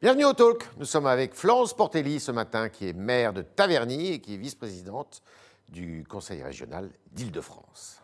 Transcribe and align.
Bienvenue 0.00 0.26
au 0.26 0.32
Talk. 0.32 0.64
Nous 0.76 0.84
sommes 0.84 1.08
avec 1.08 1.34
Florence 1.34 1.74
Portelli 1.74 2.20
ce 2.20 2.30
matin, 2.30 2.68
qui 2.68 2.86
est 2.88 2.92
maire 2.92 3.32
de 3.32 3.42
Taverny 3.42 4.12
et 4.12 4.20
qui 4.20 4.34
est 4.34 4.36
vice-présidente 4.36 5.22
du 5.68 6.04
Conseil 6.08 6.40
régional 6.40 6.88
d'Île-de-France. 7.10 8.00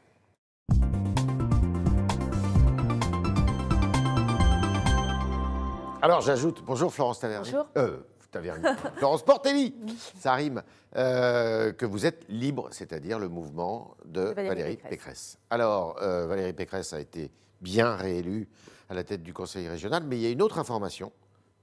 Alors 6.02 6.20
j'ajoute, 6.20 6.64
bonjour 6.66 6.92
Florence 6.92 7.20
Taverny. 7.20 7.52
Bonjour. 7.52 7.68
Euh, 7.76 7.98
Taverny. 8.32 8.64
Florence 8.96 9.24
Portelli, 9.24 9.72
ça 10.18 10.34
rime, 10.34 10.64
euh, 10.96 11.72
que 11.72 11.86
vous 11.86 12.06
êtes 12.06 12.24
libre, 12.28 12.70
c'est-à-dire 12.72 13.20
le 13.20 13.28
mouvement 13.28 13.94
de 14.04 14.20
Valérie 14.20 14.48
Valérie, 14.48 14.76
Pécresse. 14.78 14.90
Pécresse. 14.90 15.38
Alors, 15.48 16.02
euh, 16.02 16.26
Valérie 16.26 16.54
Pécresse 16.54 16.92
a 16.92 16.98
été 16.98 17.30
bien 17.60 17.94
réélue 17.94 18.48
à 18.88 18.94
la 18.94 19.04
tête 19.04 19.22
du 19.22 19.32
Conseil 19.32 19.68
régional, 19.68 20.02
mais 20.04 20.16
il 20.16 20.22
y 20.22 20.26
a 20.26 20.30
une 20.30 20.42
autre 20.42 20.58
information, 20.58 21.12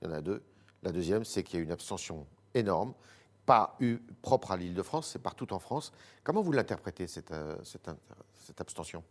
il 0.02 0.08
y 0.08 0.12
en 0.12 0.14
a 0.14 0.22
deux. 0.22 0.42
La 0.84 0.92
deuxième, 0.92 1.24
c'est 1.26 1.44
qu'il 1.44 1.60
y 1.60 1.62
a 1.62 1.66
une 1.66 1.72
abstention 1.72 2.26
énorme, 2.54 2.94
pas 3.46 3.78
propre 4.22 4.52
à 4.52 4.58
l'Île-de-France, 4.58 5.10
c'est 5.14 5.22
partout 5.22 5.54
en 5.54 5.60
France. 5.60 5.92
Comment 6.24 6.42
vous 6.42 6.52
l'interprétez, 6.52 7.08
cette, 7.08 7.32
euh, 7.32 7.56
cette 7.64 8.62
abstention? 8.62 9.04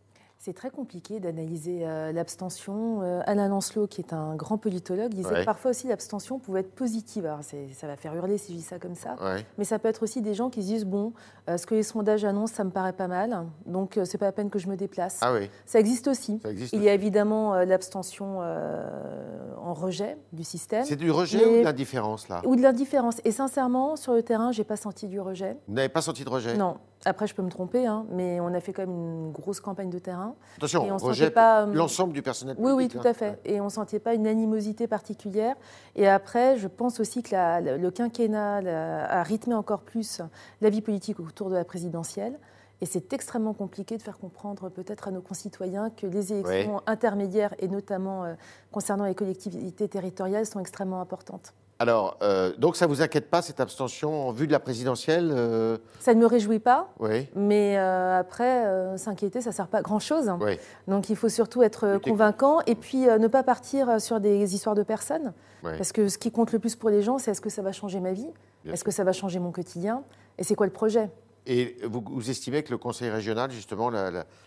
C'est 0.43 0.53
très 0.53 0.71
compliqué 0.71 1.19
d'analyser 1.19 1.81
euh, 1.83 2.11
l'abstention. 2.11 3.03
Euh, 3.03 3.21
Alain 3.27 3.47
Lancelot, 3.47 3.85
qui 3.85 4.01
est 4.01 4.11
un 4.11 4.35
grand 4.35 4.57
politologue, 4.57 5.13
disait 5.13 5.29
Ouais. 5.31 5.39
que 5.41 5.45
parfois 5.45 5.69
aussi 5.69 5.87
l'abstention 5.87 6.39
pouvait 6.39 6.61
être 6.61 6.73
positive. 6.73 7.27
Alors 7.27 7.41
ça 7.43 7.85
va 7.85 7.95
faire 7.95 8.15
hurler 8.15 8.39
si 8.39 8.53
je 8.53 8.57
dis 8.57 8.63
ça 8.63 8.79
comme 8.79 8.95
ça. 8.95 9.17
Ouais. 9.21 9.45
Mais 9.59 9.65
ça 9.65 9.77
peut 9.77 9.87
être 9.87 10.01
aussi 10.01 10.19
des 10.19 10.33
gens 10.33 10.49
qui 10.49 10.63
se 10.63 10.67
disent 10.67 10.85
bon, 10.85 11.13
euh, 11.47 11.57
ce 11.57 11.67
que 11.67 11.75
les 11.75 11.83
sondages 11.83 12.25
annoncent, 12.25 12.55
ça 12.55 12.63
me 12.63 12.71
paraît 12.71 12.91
pas 12.93 13.07
mal, 13.07 13.45
donc 13.67 13.99
c'est 14.03 14.17
pas 14.17 14.25
la 14.25 14.31
peine 14.31 14.49
que 14.49 14.57
je 14.57 14.67
me 14.67 14.75
déplace. 14.75 15.19
Ah 15.21 15.31
oui, 15.31 15.47
Ça 15.67 15.79
existe 15.79 16.07
aussi. 16.07 16.39
ça 16.41 16.49
existe. 16.49 16.73
Il 16.73 16.81
y 16.81 16.89
a 16.89 16.93
évidemment 16.95 17.53
l'abstention 17.57 18.39
en 18.39 19.73
rejet 19.75 20.17
du 20.33 20.43
système 20.43 20.85
C'est 20.85 20.95
du 20.95 21.11
rejet 21.11 21.37
Mais- 21.37 21.45
ou 21.45 21.59
de 21.59 21.65
l'indifférence, 21.65 22.29
là? 22.29 22.41
Ou 22.45 22.55
de 22.55 22.61
l'indifférence. 22.63 23.17
Et 23.25 23.31
sincèrement, 23.31 23.95
sur 23.95 24.13
le 24.13 24.23
terrain, 24.23 24.51
j'ai 24.51 24.63
pas 24.63 24.75
senti 24.75 25.07
du 25.07 25.19
rejet. 25.19 25.55
Vous 25.67 25.75
n'avez 25.75 25.89
pas 25.89 26.01
senti 26.01 26.23
de 26.23 26.29
rejet? 26.29 26.57
Non. 26.57 26.77
Après, 27.05 27.25
je 27.25 27.33
peux 27.33 27.41
me 27.41 27.49
tromper, 27.49 27.87
hein, 27.87 28.05
mais 28.11 28.39
on 28.39 28.53
a 28.53 28.59
fait 28.59 28.73
quand 28.73 28.83
même 28.83 28.91
une 28.95 29.31
grosse 29.31 29.59
campagne 29.59 29.89
de 29.89 29.97
terrain. 29.97 30.35
Attention, 30.57 30.85
Et 30.85 30.91
on 30.91 30.97
pas, 31.33 31.63
euh, 31.63 31.73
l'ensemble 31.73 32.13
du 32.13 32.21
personnel 32.21 32.55
Oui, 32.59 32.71
oui, 32.73 32.87
tout 32.89 32.99
hein. 32.99 33.01
à 33.05 33.13
fait. 33.13 33.39
Et 33.43 33.59
on 33.59 33.65
ne 33.65 33.69
sentait 33.69 33.99
pas 33.99 34.13
une 34.13 34.27
animosité 34.27 34.87
particulière. 34.87 35.55
Et 35.95 36.07
après, 36.07 36.57
je 36.57 36.67
pense 36.67 36.99
aussi 36.99 37.23
que 37.23 37.31
la- 37.31 37.59
le 37.59 37.91
quinquennat 37.91 38.61
la- 38.61 39.19
a 39.19 39.23
rythmé 39.23 39.55
encore 39.55 39.81
plus 39.81 40.21
la 40.61 40.69
vie 40.69 40.81
politique 40.81 41.19
autour 41.19 41.49
de 41.49 41.55
la 41.55 41.65
présidentielle. 41.65 42.37
Et 42.81 42.85
c'est 42.85 43.13
extrêmement 43.13 43.53
compliqué 43.53 43.97
de 43.97 44.01
faire 44.01 44.17
comprendre 44.17 44.69
peut-être 44.69 45.07
à 45.07 45.11
nos 45.11 45.21
concitoyens 45.21 45.89
que 45.91 46.07
les 46.07 46.33
élections 46.33 46.81
intermédiaires, 46.87 47.53
et 47.59 47.67
notamment 47.67 48.25
euh, 48.25 48.33
concernant 48.71 49.05
les 49.05 49.13
collectivités 49.15 49.87
territoriales, 49.87 50.45
sont 50.47 50.59
extrêmement 50.59 50.99
importantes. 51.01 51.53
Alors, 51.81 52.19
euh, 52.21 52.53
donc 52.59 52.75
ça 52.75 52.85
vous 52.85 53.01
inquiète 53.01 53.27
pas, 53.31 53.41
cette 53.41 53.59
abstention 53.59 54.27
en 54.27 54.31
vue 54.31 54.45
de 54.45 54.51
la 54.51 54.59
présidentielle 54.59 55.31
euh, 55.35 55.79
Ça 55.99 56.13
ne 56.13 56.19
me 56.19 56.27
réjouit 56.27 56.59
pas, 56.59 56.93
Oui, 56.99 57.27
mais 57.35 57.75
euh, 57.75 58.19
après, 58.19 58.67
s'inquiéter, 58.97 59.41
ça 59.41 59.49
ne 59.49 59.55
sert 59.55 59.67
pas 59.67 59.79
à 59.79 59.81
grand-chose. 59.81 60.31
oui. 60.41 60.59
Donc 60.87 61.09
il 61.09 61.15
faut 61.15 61.27
surtout 61.27 61.63
être 61.63 61.97
convaincant 61.97 62.59
et 62.67 62.75
puis 62.75 62.99
ne 62.99 63.27
pas 63.27 63.41
partir 63.41 63.99
sur 63.99 64.19
des 64.19 64.53
histoires 64.53 64.75
de 64.75 64.83
personnes. 64.83 65.33
oui. 65.63 65.71
Parce 65.75 65.91
que 65.91 66.07
ce 66.07 66.19
qui 66.19 66.31
compte 66.31 66.51
le 66.51 66.59
plus 66.59 66.75
pour 66.75 66.91
les 66.91 67.01
gens, 67.01 67.17
c'est 67.17 67.31
est-ce 67.31 67.41
que 67.41 67.49
ça 67.49 67.63
va 67.63 67.71
changer 67.71 67.99
ma 67.99 68.11
vie? 68.11 68.29
Est-ce 68.71 68.83
que 68.83 68.91
ça 68.91 69.03
va 69.03 69.11
changer 69.11 69.39
mon 69.39 69.51
quotidien? 69.51 70.03
Et 70.37 70.43
c'est 70.43 70.53
quoi 70.53 70.67
le 70.67 70.71
projet? 70.71 71.09
Et 71.47 71.77
vous, 71.83 72.03
vous 72.07 72.29
estimez 72.29 72.61
que 72.61 72.69
le 72.69 72.77
Conseil 72.77 73.09
régional, 73.09 73.49
justement, 73.49 73.89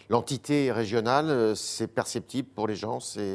l'entité 0.09 0.71
régionale, 0.71 1.57
c'est 1.57 1.89
perceptible 1.89 2.49
pour 2.55 2.69
les 2.69 2.77
gens? 2.77 3.01
C'est, 3.01 3.35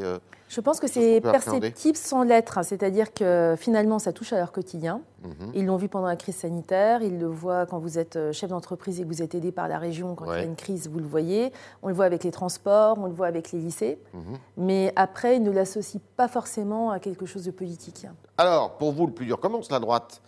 Je 0.49 0.59
pense 0.61 0.79
que 0.79 0.87
c'est 0.87 1.21
perceptible 1.21 1.95
sans 1.95 2.23
l'être. 2.23 2.59
C'est-à-dire 2.65 3.13
que 3.13 3.55
finalement, 3.57 3.99
ça 3.99 4.11
touche 4.11 4.33
à 4.33 4.37
leur 4.37 4.51
quotidien. 4.51 5.01
mhm. 5.23 5.51
Ils 5.53 5.65
l'ont 5.65 5.77
vu 5.77 5.87
pendant 5.87 6.07
la 6.07 6.15
crise 6.15 6.37
sanitaire, 6.37 7.03
ils 7.03 7.19
le 7.19 7.27
voient 7.27 7.65
quand 7.67 7.77
vous 7.77 7.99
êtes 7.99 8.15
euh, 8.15 8.33
chef 8.33 8.49
d'entreprise 8.49 8.99
et 8.99 9.03
que 9.03 9.07
vous 9.07 9.21
êtes 9.21 9.35
aidé 9.35 9.51
par 9.51 9.67
la 9.67 9.77
région. 9.77 10.15
Quand 10.15 10.25
il 10.33 10.37
y 10.37 10.41
a 10.41 10.43
une 10.43 10.55
crise, 10.55 10.89
vous 10.89 10.97
le 10.99 11.05
voyez. 11.05 11.53
On 11.83 11.87
le 11.87 11.93
voit 11.93 12.05
avec 12.05 12.23
les 12.23 12.31
transports, 12.31 12.97
on 12.99 13.05
le 13.05 13.13
voit 13.13 13.27
avec 13.27 13.51
les 13.51 13.59
lycées. 13.59 13.99
Mhm. 14.13 14.37
Mais 14.57 14.91
après, 14.95 15.35
ils 15.37 15.43
ne 15.43 15.51
l'associent 15.51 16.01
pas 16.17 16.27
forcément 16.27 16.89
à 16.91 16.99
quelque 16.99 17.25
chose 17.27 17.43
de 17.45 17.51
politique. 17.51 18.07
Alors, 18.37 18.77
pour 18.77 18.91
vous, 18.91 19.05
le 19.05 19.13
plus 19.13 19.27
dur 19.27 19.39
commence 19.39 19.69
la 19.69 19.79
droite, 19.79 20.21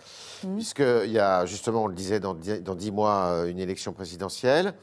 Mhm. 0.44 0.56
puisqu'il 0.56 1.12
y 1.12 1.20
a, 1.20 1.46
justement, 1.48 1.84
on 1.84 1.88
le 1.88 1.96
disait, 1.96 2.20
dans 2.20 2.36
dix, 2.36 2.62
dans 2.62 2.76
dix 2.76 2.92
mois, 2.92 3.26
euh, 3.32 3.46
une 3.50 3.60
élection 3.60 3.92
présidentielle. 3.92 4.74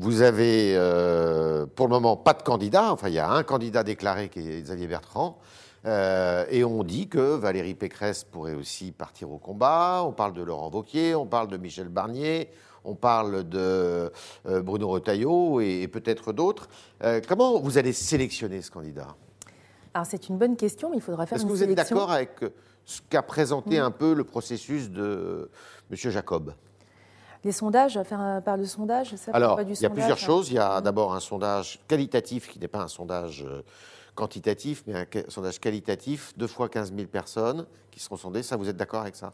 Vous 0.00 0.22
avez, 0.22 0.76
euh, 0.76 1.66
pour 1.66 1.88
le 1.88 1.90
moment, 1.90 2.16
pas 2.16 2.32
de 2.32 2.42
candidat. 2.44 2.92
Enfin, 2.92 3.08
il 3.08 3.14
y 3.14 3.18
a 3.18 3.28
un 3.28 3.42
candidat 3.42 3.82
déclaré 3.82 4.28
qui 4.28 4.38
est 4.38 4.62
Xavier 4.62 4.86
Bertrand. 4.86 5.38
Euh, 5.86 6.44
et 6.50 6.62
on 6.62 6.84
dit 6.84 7.08
que 7.08 7.34
Valérie 7.34 7.74
Pécresse 7.74 8.22
pourrait 8.22 8.54
aussi 8.54 8.92
partir 8.92 9.28
au 9.32 9.38
combat. 9.38 10.04
On 10.06 10.12
parle 10.12 10.34
de 10.34 10.42
Laurent 10.42 10.70
Wauquiez, 10.70 11.16
on 11.16 11.26
parle 11.26 11.48
de 11.48 11.56
Michel 11.56 11.88
Barnier, 11.88 12.48
on 12.84 12.94
parle 12.94 13.48
de 13.48 13.58
euh, 14.46 14.62
Bruno 14.62 14.86
Retailleau 14.88 15.60
et, 15.60 15.82
et 15.82 15.88
peut-être 15.88 16.32
d'autres. 16.32 16.68
Comment 17.26 17.58
vous 17.58 17.76
allez 17.76 17.92
sélectionner 17.92 18.62
ce 18.62 18.70
candidat? 18.70 19.16
Alors 19.94 20.06
c'est 20.06 20.28
une 20.28 20.38
bonne 20.38 20.54
question, 20.56 20.90
mais 20.90 20.98
il 20.98 21.02
faudra 21.02 21.26
faire 21.26 21.36
Est-ce 21.36 21.42
une 21.42 21.48
que 21.48 21.54
vous 21.54 21.62
êtes 21.64 21.70
sélection. 21.70 21.96
d'accord 21.96 22.12
avec 22.12 22.38
ce 22.84 23.00
qu'a 23.10 23.22
présenté 23.22 23.78
un 23.78 23.90
peu 23.90 24.14
le 24.14 24.22
processus 24.22 24.90
de 24.90 25.50
M. 25.90 25.96
Jacob? 25.96 26.52
Les 27.44 27.52
sondages, 27.52 28.00
faire 28.02 28.20
un- 28.20 28.40
par 28.40 28.56
le 28.56 28.64
sondage, 28.66 29.14
ça 29.16 29.30
Alors, 29.32 29.56
pas 29.56 29.64
du 29.64 29.72
il 29.72 29.74
y 29.74 29.78
a 29.78 29.88
sondage. 29.88 29.94
plusieurs 29.94 30.18
choses. 30.18 30.50
Il 30.50 30.54
y 30.54 30.58
a 30.58 30.80
Mm. 30.80 30.82
d'abord 30.82 31.14
un 31.14 31.20
sondage 31.20 31.78
qualitatif 31.88 32.48
qui 32.48 32.58
n'est 32.58 32.68
pas 32.68 32.80
un 32.82 32.88
sondage 32.88 33.44
euh, 33.46 33.62
quantitatif, 34.14 34.82
mais 34.86 34.94
un 34.94 35.06
sondage 35.28 35.60
qualitatif, 35.60 36.32
deux 36.36 36.48
fois 36.48 36.68
15 36.68 36.92
000 36.92 37.06
personnes 37.06 37.66
qui 37.90 38.00
seront 38.00 38.16
sondées. 38.16 38.42
Ça, 38.42 38.56
vous 38.56 38.68
êtes 38.68 38.76
d'accord 38.76 39.02
avec 39.02 39.14
ça? 39.16 39.30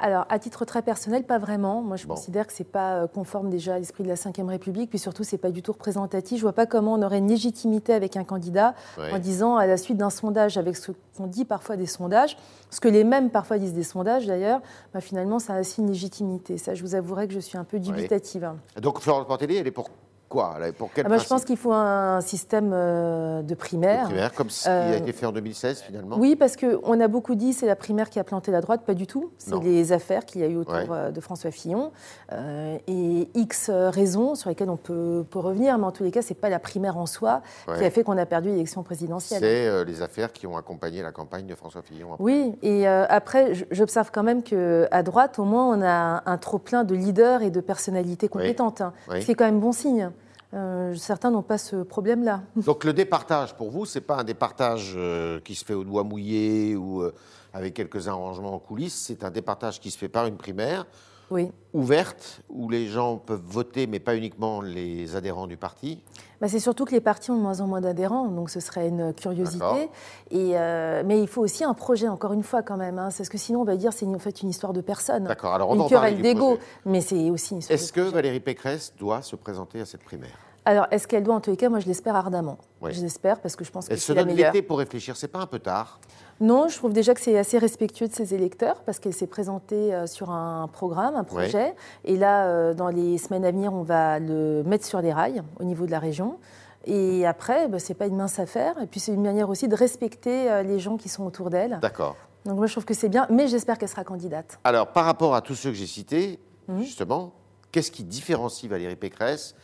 Alors, 0.00 0.26
à 0.28 0.38
titre 0.38 0.64
très 0.64 0.82
personnel, 0.82 1.24
pas 1.24 1.38
vraiment. 1.38 1.82
Moi, 1.82 1.96
je 1.96 2.06
Bon. 2.06 2.14
considère 2.14 2.46
que 2.46 2.52
c'est 2.52 2.62
pas 2.64 3.02
euh, 3.02 3.06
conforme 3.08 3.50
déjà 3.50 3.74
à 3.74 3.78
l'esprit 3.78 4.04
de 4.04 4.08
la 4.08 4.14
Ve 4.14 4.46
République, 4.48 4.90
puis 4.90 4.98
surtout, 4.98 5.24
c'est 5.24 5.38
pas 5.38 5.50
du 5.50 5.60
tout 5.62 5.72
représentatif. 5.72 6.38
Je 6.38 6.42
vois 6.42 6.52
pas 6.52 6.66
comment 6.66 6.94
on 6.94 7.02
aurait 7.02 7.18
une 7.18 7.28
légitimité 7.28 7.92
avec 7.92 8.16
un 8.16 8.24
candidat 8.24 8.74
Ouais. 8.96 9.12
en 9.12 9.18
disant, 9.18 9.56
à 9.56 9.66
la 9.66 9.76
suite 9.76 9.96
d'un 9.96 10.10
sondage, 10.10 10.56
avec 10.56 10.76
ce 10.76 10.92
qu'on 11.16 11.26
dit 11.26 11.44
parfois 11.44 11.76
des 11.76 11.86
sondages, 11.86 12.36
ce 12.70 12.80
que 12.80 12.88
les 12.88 13.02
mêmes 13.04 13.30
parfois 13.30 13.58
disent 13.58 13.74
des 13.74 13.82
sondages 13.82 14.26
d'ailleurs, 14.26 14.60
bah, 14.94 15.00
finalement, 15.00 15.38
ça 15.40 15.54
a 15.54 15.60
aussi 15.60 15.80
une 15.80 15.88
légitimité. 15.88 16.58
Ça, 16.58 16.74
je 16.74 16.82
vous 16.82 16.94
avouerai 16.94 17.26
que 17.26 17.34
je 17.34 17.40
suis 17.40 17.58
un 17.58 17.64
peu 17.64 17.78
dubitative. 17.80 18.50
Donc, 18.80 19.00
Florence 19.00 19.26
Portelli, 19.26 19.56
elle 19.56 19.66
est 19.66 19.70
pour 19.72 19.90
quoi 20.28 20.56
pour 20.76 20.90
quel 20.94 21.06
Ah 21.06 21.08
bah, 21.08 21.18
je 21.18 21.26
pense 21.26 21.44
qu'il 21.44 21.56
faut 21.56 21.72
un 21.72 22.20
système 22.20 22.70
euh, 22.72 23.42
de 23.42 23.48
De 23.48 23.54
primaire. 23.54 24.04
primaire, 24.04 24.32
comme 24.34 24.50
ce 24.50 24.64
qui 24.64 24.68
a 24.68 24.72
Euh, 24.72 24.98
été 24.98 25.12
fait 25.12 25.26
en 25.26 25.32
2016, 25.32 25.80
finalement 25.80 26.16
Oui, 26.18 26.36
parce 26.36 26.56
qu'on 26.56 27.00
a 27.00 27.08
beaucoup 27.08 27.34
dit 27.34 27.52
c'est 27.52 27.66
la 27.66 27.76
primaire 27.76 28.10
qui 28.10 28.18
a 28.18 28.24
planté 28.24 28.50
la 28.50 28.60
droite, 28.60 28.82
pas 28.86 28.94
du 28.94 29.06
tout. 29.06 29.30
C'est 29.38 29.58
les 29.60 29.92
affaires 29.92 30.24
qu'il 30.26 30.40
y 30.40 30.44
a 30.44 30.48
eu 30.48 30.56
autour 30.56 30.74
Ouais. 30.74 30.86
euh, 30.90 31.10
de 31.10 31.20
François 31.20 31.50
Fillon 31.50 31.92
euh, 32.32 32.76
et 32.86 33.28
X 33.34 33.70
raisons 33.70 34.34
sur 34.34 34.50
lesquelles 34.50 34.70
on 34.70 34.76
peut, 34.76 35.24
peut 35.30 35.38
revenir, 35.38 35.78
mais 35.78 35.84
en 35.86 35.92
tous 35.92 36.04
les 36.04 36.10
cas, 36.10 36.22
c'est 36.22 36.34
pas 36.34 36.48
la 36.50 36.58
primaire 36.58 36.98
en 36.98 37.06
soi 37.06 37.40
qui 37.78 37.84
a 37.84 37.90
fait 37.90 38.02
qu'on 38.04 38.18
a 38.18 38.26
perdu 38.26 38.48
l'élection 38.50 38.82
présidentielle. 38.82 39.40
C'est 39.40 39.66
euh, 39.66 39.84
les 39.84 40.02
affaires 40.02 40.32
qui 40.32 40.46
ont 40.46 40.56
accompagné 40.56 41.02
la 41.02 41.12
campagne 41.12 41.46
de 41.46 41.54
François 41.54 41.82
Fillon. 41.82 42.08
Oui, 42.18 42.54
et 42.62 42.86
après, 42.86 43.52
j'observe 43.70 44.10
quand 44.12 44.22
même 44.22 44.42
qu'à 44.42 45.02
droite, 45.02 45.38
au 45.38 45.44
moins, 45.44 45.66
on 45.76 45.82
a 45.82 46.22
un 46.26 46.38
trop-plein 46.38 46.84
de 46.84 46.94
leaders 46.94 47.42
et 47.42 47.50
de 47.50 47.60
personnalités 47.60 48.28
compétentes, 48.28 48.80
hein, 48.80 48.92
Oui. 49.10 49.20
ce 49.20 49.26
qui 49.26 49.32
est 49.32 49.34
quand 49.34 49.44
même 49.46 49.60
bon 49.60 49.72
signe. 49.72 50.10
Euh, 50.54 50.94
certains 50.94 51.30
n'ont 51.30 51.42
pas 51.42 51.58
ce 51.58 51.76
problème-là. 51.76 52.42
Donc 52.56 52.84
le 52.84 52.92
départage, 52.92 53.54
pour 53.56 53.70
vous, 53.70 53.84
c'est 53.84 54.00
pas 54.00 54.16
un 54.16 54.24
départage 54.24 54.94
euh, 54.96 55.40
qui 55.40 55.54
se 55.54 55.64
fait 55.64 55.74
au 55.74 55.84
doigt 55.84 56.04
mouillé 56.04 56.74
ou 56.76 57.02
euh, 57.02 57.14
avec 57.52 57.74
quelques 57.74 58.08
arrangements 58.08 58.54
en 58.54 58.58
coulisses, 58.58 59.04
c'est 59.06 59.24
un 59.24 59.30
départage 59.30 59.80
qui 59.80 59.90
se 59.90 59.98
fait 59.98 60.08
par 60.08 60.26
une 60.26 60.36
primaire 60.36 60.86
Oui. 61.30 61.50
ouverte, 61.74 62.40
où 62.48 62.68
les 62.70 62.86
gens 62.86 63.16
peuvent 63.18 63.42
voter, 63.44 63.86
mais 63.86 64.00
pas 64.00 64.16
uniquement 64.16 64.60
les 64.62 65.16
adhérents 65.16 65.46
du 65.46 65.56
parti. 65.56 66.02
Bah, 66.40 66.46
c'est 66.46 66.60
surtout 66.60 66.84
que 66.84 66.92
les 66.92 67.00
partis 67.00 67.32
ont 67.32 67.36
de 67.36 67.42
moins 67.42 67.60
en 67.60 67.66
moins 67.66 67.80
d'adhérents, 67.80 68.28
donc 68.28 68.48
ce 68.48 68.60
serait 68.60 68.88
une 68.88 69.12
curiosité. 69.12 69.90
Et, 70.30 70.52
euh, 70.56 71.02
mais 71.04 71.20
il 71.20 71.26
faut 71.26 71.42
aussi 71.42 71.64
un 71.64 71.74
projet, 71.74 72.06
encore 72.06 72.32
une 72.32 72.44
fois, 72.44 72.62
quand 72.62 72.76
même. 72.76 72.98
Hein, 72.98 73.10
c'est 73.10 73.24
ce 73.24 73.30
que 73.30 73.38
sinon, 73.38 73.62
on 73.62 73.64
va 73.64 73.76
dire 73.76 73.92
c'est 73.92 74.06
en 74.06 74.18
fait 74.20 74.42
une 74.42 74.48
histoire 74.50 74.72
de 74.72 74.80
personne. 74.80 75.24
D'accord, 75.24 75.52
alors 75.54 75.70
on 75.70 75.82
Une 75.82 75.88
querelle 75.88 76.22
d'ego, 76.22 76.58
mais 76.86 77.00
c'est 77.00 77.30
aussi 77.30 77.54
une 77.54 77.58
histoire 77.58 77.74
Est-ce 77.74 77.92
que 77.92 78.00
projet. 78.02 78.14
Valérie 78.14 78.40
Pécresse 78.40 78.94
doit 78.96 79.22
se 79.22 79.34
présenter 79.34 79.80
à 79.80 79.84
cette 79.86 80.04
primaire? 80.04 80.38
Alors, 80.68 80.86
est-ce 80.90 81.08
qu'elle 81.08 81.22
doit, 81.22 81.34
en 81.34 81.40
tous 81.40 81.50
les 81.50 81.56
cas, 81.56 81.70
moi 81.70 81.80
je 81.80 81.86
l'espère 81.86 82.14
ardemment. 82.14 82.58
Oui. 82.82 82.92
Je 82.92 83.00
l'espère 83.00 83.40
parce 83.40 83.56
que 83.56 83.64
je 83.64 83.70
pense 83.70 83.88
que 83.88 83.92
Elle 83.94 83.98
se 83.98 84.04
c'est 84.08 84.14
la 84.14 84.22
donne 84.24 84.34
meilleure. 84.34 84.52
l'été 84.52 84.60
pour 84.66 84.76
réfléchir, 84.78 85.16
c'est 85.16 85.28
pas 85.28 85.38
un 85.38 85.46
peu 85.46 85.58
tard? 85.60 85.98
Non, 86.42 86.68
je 86.68 86.76
trouve 86.76 86.92
déjà 86.92 87.14
que 87.14 87.22
c'est 87.22 87.38
assez 87.38 87.56
respectueux 87.56 88.06
de 88.06 88.12
ses 88.12 88.34
électeurs 88.34 88.82
parce 88.82 88.98
qu'elle 88.98 89.14
s'est 89.14 89.26
présentée 89.26 89.94
euh, 89.94 90.06
sur 90.06 90.30
un 90.30 90.68
programme, 90.68 91.16
un 91.16 91.24
projet. 91.24 91.74
Et 92.04 92.18
là, 92.18 92.44
euh, 92.48 92.74
dans 92.74 92.88
les 92.88 93.16
semaines 93.16 93.46
à 93.46 93.50
venir, 93.50 93.72
on 93.72 93.82
va 93.82 94.18
le 94.18 94.62
mettre 94.64 94.84
sur 94.84 95.00
les 95.00 95.10
rails 95.10 95.42
au 95.58 95.64
niveau 95.64 95.86
de 95.86 95.90
la 95.90 95.98
région. 95.98 96.38
Et 96.84 97.26
après, 97.26 97.66
bah, 97.68 97.78
c'est 97.78 97.94
pas 97.94 98.06
une 98.06 98.16
mince 98.16 98.38
affaire. 98.38 98.74
Et 98.82 98.86
puis 98.86 99.00
c'est 99.00 99.12
une 99.14 99.22
manière 99.22 99.48
aussi 99.48 99.68
de 99.68 99.74
respecter 99.74 100.50
euh, 100.50 100.62
les 100.62 100.78
gens 100.80 100.98
qui 100.98 101.08
sont 101.08 101.24
autour 101.24 101.48
d'elle. 101.48 101.78
D'accord. 101.80 102.14
Donc 102.44 102.58
moi, 102.58 102.66
je 102.66 102.72
trouve 102.72 102.84
que 102.84 102.94
c'est 102.94 103.08
bien, 103.08 103.26
mais 103.30 103.48
j'espère 103.48 103.78
qu'elle 103.78 103.88
sera 103.88 104.04
candidate. 104.04 104.58
Alors, 104.64 104.88
par 104.88 105.06
rapport 105.06 105.34
à 105.34 105.40
tous 105.40 105.54
ceux 105.54 105.70
que 105.70 105.76
j'ai 105.76 105.86
cités, 105.86 106.38
Mhm. 106.68 106.82
justement, 106.82 107.32
qu'est-ce 107.72 107.90
qui 107.90 108.04
différencie 108.04 108.70
Valérie 108.70 108.94
Pécresse? 108.96 109.54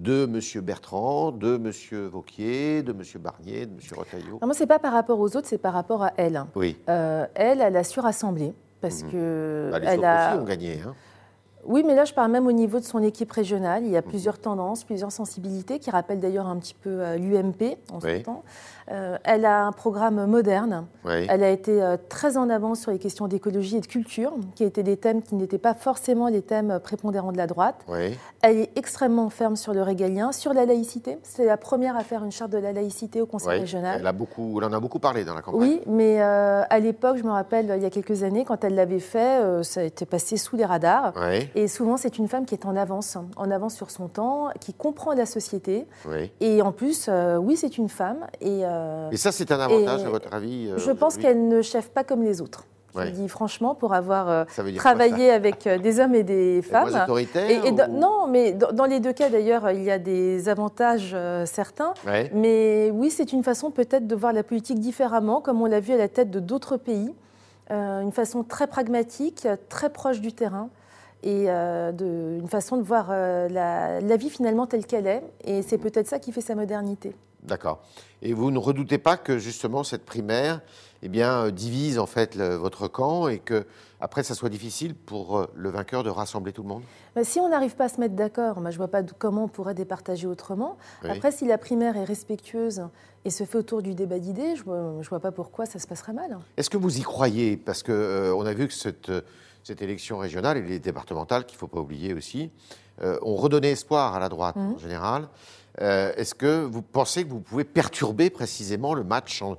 De 0.00 0.24
M. 0.24 0.62
Bertrand, 0.62 1.30
de 1.30 1.56
M. 1.56 1.70
Vauquier, 2.08 2.82
de 2.82 2.92
M. 2.92 3.02
Barnier, 3.20 3.66
de 3.66 3.72
M. 3.72 3.78
Retailleau 3.96 4.38
Moi, 4.42 4.54
ce 4.54 4.60
n'est 4.60 4.66
pas 4.66 4.78
par 4.78 4.92
rapport 4.92 5.20
aux 5.20 5.36
autres, 5.36 5.46
c'est 5.46 5.58
par 5.58 5.74
rapport 5.74 6.02
à 6.04 6.12
elle. 6.16 6.42
Oui. 6.54 6.78
Euh, 6.88 7.26
elle, 7.34 7.60
elle 7.60 7.76
a 7.76 7.84
su 7.84 8.00
rassembler. 8.00 8.54
Parce 8.80 9.02
Mhm. 9.04 9.10
que 9.10 9.68
Bah, 9.70 9.78
les 9.78 9.86
elle 9.88 9.98
autres 9.98 10.08
a... 10.08 10.30
aussi 10.32 10.38
ont 10.42 10.44
gagné. 10.44 10.80
hein. 10.80 10.94
Oui, 11.66 11.82
mais 11.86 11.94
là, 11.94 12.04
je 12.04 12.14
parle 12.14 12.30
même 12.30 12.46
au 12.46 12.52
niveau 12.52 12.78
de 12.78 12.84
son 12.84 13.02
équipe 13.02 13.30
régionale. 13.32 13.82
Mhm. 13.82 13.88
Il 13.88 13.92
y 13.92 13.96
a 13.96 14.02
plusieurs 14.02 14.38
tendances, 14.38 14.84
plusieurs 14.84 15.12
sensibilités 15.12 15.78
qui 15.78 15.90
rappellent 15.90 16.20
d'ailleurs 16.20 16.46
un 16.46 16.56
petit 16.56 16.74
peu 16.74 17.16
l'UMP 17.16 17.76
en 17.92 17.96
Oui. 18.02 18.18
ce 18.18 18.22
temps. 18.24 18.42
Euh, 18.90 19.18
elle 19.22 19.44
a 19.44 19.66
un 19.66 19.72
programme 19.72 20.26
moderne. 20.26 20.86
Oui. 21.04 21.26
Elle 21.28 21.44
a 21.44 21.50
été 21.50 21.80
euh, 21.80 21.96
très 22.08 22.36
en 22.36 22.50
avance 22.50 22.80
sur 22.80 22.90
les 22.90 22.98
questions 22.98 23.28
d'écologie 23.28 23.76
et 23.76 23.80
de 23.80 23.86
culture, 23.86 24.32
qui 24.56 24.64
étaient 24.64 24.82
des 24.82 24.96
thèmes 24.96 25.22
qui 25.22 25.36
n'étaient 25.36 25.58
pas 25.58 25.74
forcément 25.74 26.26
les 26.28 26.42
thèmes 26.42 26.80
prépondérants 26.82 27.30
de 27.30 27.36
la 27.36 27.46
droite. 27.46 27.76
Oui. 27.88 28.18
Elle 28.42 28.56
est 28.58 28.70
extrêmement 28.76 29.30
ferme 29.30 29.54
sur 29.54 29.74
le 29.74 29.82
régalien, 29.82 30.32
sur 30.32 30.52
la 30.54 30.66
laïcité. 30.66 31.18
C'est 31.22 31.44
la 31.44 31.56
première 31.56 31.96
à 31.96 32.00
faire 32.02 32.24
une 32.24 32.32
charte 32.32 32.50
de 32.50 32.58
la 32.58 32.72
laïcité 32.72 33.20
au 33.20 33.26
Conseil 33.26 33.60
régional. 33.60 33.98
Elle, 34.00 34.06
a 34.06 34.12
beaucoup, 34.12 34.58
elle 34.58 34.64
en 34.64 34.72
a 34.72 34.80
beaucoup 34.80 34.98
parlé 34.98 35.24
dans 35.24 35.34
la 35.34 35.42
campagne. 35.42 35.60
Oui, 35.60 35.80
mais 35.86 36.20
euh, 36.20 36.62
à 36.68 36.78
l'époque, 36.80 37.16
je 37.18 37.22
me 37.22 37.30
rappelle, 37.30 37.72
il 37.76 37.82
y 37.82 37.86
a 37.86 37.90
quelques 37.90 38.24
années, 38.24 38.44
quand 38.44 38.64
elle 38.64 38.74
l'avait 38.74 38.98
fait, 38.98 39.40
euh, 39.40 39.62
ça 39.62 39.80
a 39.80 39.84
été 39.84 40.04
passé 40.04 40.36
sous 40.36 40.56
les 40.56 40.64
radars. 40.64 41.12
Oui. 41.54 41.62
Et 41.62 41.68
souvent, 41.68 41.96
c'est 41.96 42.18
une 42.18 42.28
femme 42.28 42.44
qui 42.46 42.54
est 42.54 42.66
en 42.66 42.76
avance, 42.76 43.16
en 43.36 43.50
avance 43.50 43.74
sur 43.74 43.90
son 43.90 44.08
temps, 44.08 44.48
qui 44.60 44.72
comprend 44.74 45.12
la 45.12 45.26
société. 45.26 45.86
oui. 46.08 46.30
Et 46.40 46.62
en 46.62 46.72
plus, 46.72 47.06
euh, 47.08 47.36
oui, 47.36 47.56
c'est 47.56 47.78
une 47.78 47.88
femme. 47.88 48.26
Et, 48.40 48.60
euh, 48.64 49.10
Et 49.10 49.16
ça, 49.16 49.32
c'est 49.32 49.50
un 49.52 49.60
avantage, 49.60 50.04
à 50.04 50.08
votre 50.10 50.32
avis 50.34 50.68
euh, 50.68 50.78
je 50.78 50.90
pense 50.90 51.16
qu'elle 51.16 51.48
ne 51.48 51.62
cheffe 51.62 51.88
pas 51.90 52.04
comme 52.04 52.22
les 52.22 52.40
autres. 52.40 52.64
Je 52.92 52.98
Ouais. 52.98 53.10
dis 53.12 53.28
franchement, 53.28 53.76
pour 53.76 53.94
avoir 53.94 54.28
euh, 54.28 54.44
quoi, 54.56 54.64
travaillé 54.76 55.30
avec 55.30 55.64
euh, 55.68 55.78
des 55.78 56.00
hommes 56.00 56.16
et 56.16 56.24
des 56.24 56.60
femmes. 56.60 56.88
autoritaire 56.92 57.48
Et, 57.48 57.68
et 57.68 57.70
ou- 57.70 57.86
non, 57.92 58.26
mais 58.26 58.50
dans, 58.52 58.72
dans 58.72 58.84
les 58.86 58.98
deux 58.98 59.12
cas, 59.12 59.28
d'ailleurs, 59.30 59.70
il 59.70 59.84
y 59.84 59.92
a 59.92 59.98
des 60.00 60.48
avantages 60.48 61.12
euh, 61.14 61.46
certains. 61.46 61.94
Ouais. 62.04 62.32
Mais 62.34 62.90
oui, 62.92 63.10
c'est 63.10 63.32
une 63.32 63.44
façon 63.44 63.70
peut-être 63.70 64.08
de 64.08 64.14
voir 64.16 64.32
la 64.32 64.42
politique 64.42 64.80
différemment, 64.80 65.40
comme 65.40 65.62
on 65.62 65.66
l'a 65.66 65.78
vu 65.78 65.92
à 65.92 65.96
la 65.98 66.08
tête 66.08 66.32
de 66.32 66.40
d'autres 66.40 66.76
pays. 66.76 67.14
Une 67.70 68.10
façon 68.10 68.42
très 68.42 68.66
pragmatique, 68.66 69.46
très 69.68 69.90
proche 69.90 70.20
du 70.20 70.32
terrain. 70.32 70.70
Et 71.22 71.46
euh, 71.50 71.92
de- 71.92 72.38
une 72.40 72.48
façon 72.48 72.76
de 72.76 72.82
voir 72.82 73.08
euh, 73.10 73.48
la, 73.48 74.00
la 74.00 74.16
vie 74.16 74.30
finalement 74.30 74.66
telle 74.66 74.86
qu'elle 74.86 75.06
est. 75.06 75.22
Et 75.44 75.62
c'est 75.62 75.78
peut-être 75.78 76.06
ça 76.08 76.18
qui 76.18 76.32
fait 76.32 76.40
sa 76.40 76.54
modernité. 76.54 77.14
D'accord. 77.42 77.82
Et 78.22 78.32
vous 78.34 78.50
ne 78.50 78.58
redoutez 78.58 78.98
pas 78.98 79.16
que 79.16 79.38
justement 79.38 79.82
cette 79.82 80.04
primaire 80.04 80.60
eh 81.02 81.08
bien, 81.08 81.46
euh, 81.46 81.50
divise 81.50 81.98
en 81.98 82.04
fait 82.06 82.34
le- 82.34 82.56
votre 82.56 82.86
camp 82.88 83.28
et 83.28 83.38
que 83.38 83.64
après 84.00 84.22
ça 84.22 84.34
soit 84.34 84.50
difficile 84.50 84.94
pour 84.94 85.38
euh, 85.38 85.46
le 85.54 85.70
vainqueur 85.70 86.02
de 86.04 86.10
rassembler 86.10 86.52
tout 86.52 86.62
le 86.62 86.68
monde? 86.68 86.82
Mais 87.16 87.24
si 87.24 87.40
on 87.40 87.48
n'arrive 87.48 87.76
pas 87.76 87.84
à 87.84 87.88
se 87.88 87.98
mettre 88.00 88.14
d'accord, 88.14 88.56
je 88.56 88.60
ne 88.68 88.76
vois 88.76 88.88
pas 88.88 89.02
comment 89.02 89.44
on 89.44 89.48
pourrait 89.48 89.74
départager 89.74 90.26
autrement. 90.26 90.76
Oui. 91.02 91.10
Après, 91.10 91.32
si 91.32 91.46
la 91.46 91.56
primaire 91.58 91.96
est 91.96 92.04
respectueuse 92.04 92.82
et 93.24 93.30
se 93.30 93.44
fait 93.44 93.56
autour 93.58 93.80
du 93.82 93.94
débat 93.94 94.18
d'idées, 94.18 94.56
je 94.56 94.62
ne 94.68 95.02
vois, 95.02 95.20
pas 95.20 95.32
pourquoi 95.32 95.64
ça 95.66 95.78
se 95.78 95.86
passerait 95.86 96.12
mal. 96.12 96.38
Est-ce 96.58 96.68
que 96.70 96.76
vous 96.78 96.98
y 96.98 97.02
croyez? 97.02 97.56
Parce 97.56 97.82
qu'on 97.82 97.92
on 98.36 98.44
a 98.46 98.52
vu 98.52 98.68
que 98.68 98.74
cette, 98.74 99.08
euh, 99.08 99.20
cette 99.70 99.82
élection 99.82 100.18
régionale 100.18 100.56
et 100.56 100.62
les 100.62 100.80
départementales, 100.80 101.46
qu'il 101.46 101.54
ne 101.54 101.60
faut 101.60 101.68
pas 101.68 101.78
oublier 101.78 102.12
aussi, 102.12 102.50
euh, 103.02 103.16
ont 103.22 103.36
redonné 103.36 103.70
espoir 103.70 104.16
à 104.16 104.18
la 104.18 104.28
droite 104.28 104.56
Mhm. 104.56 104.74
en 104.74 104.78
général. 104.78 105.28
Euh, 105.80 106.12
Est-ce 106.16 106.34
que 106.34 106.64
vous 106.64 106.82
pensez 106.82 107.22
que 107.22 107.28
vous 107.30 107.38
pouvez 107.38 107.62
perturber 107.62 108.30
précisément 108.30 108.94
le 108.94 109.04
match 109.04 109.42
en- 109.42 109.56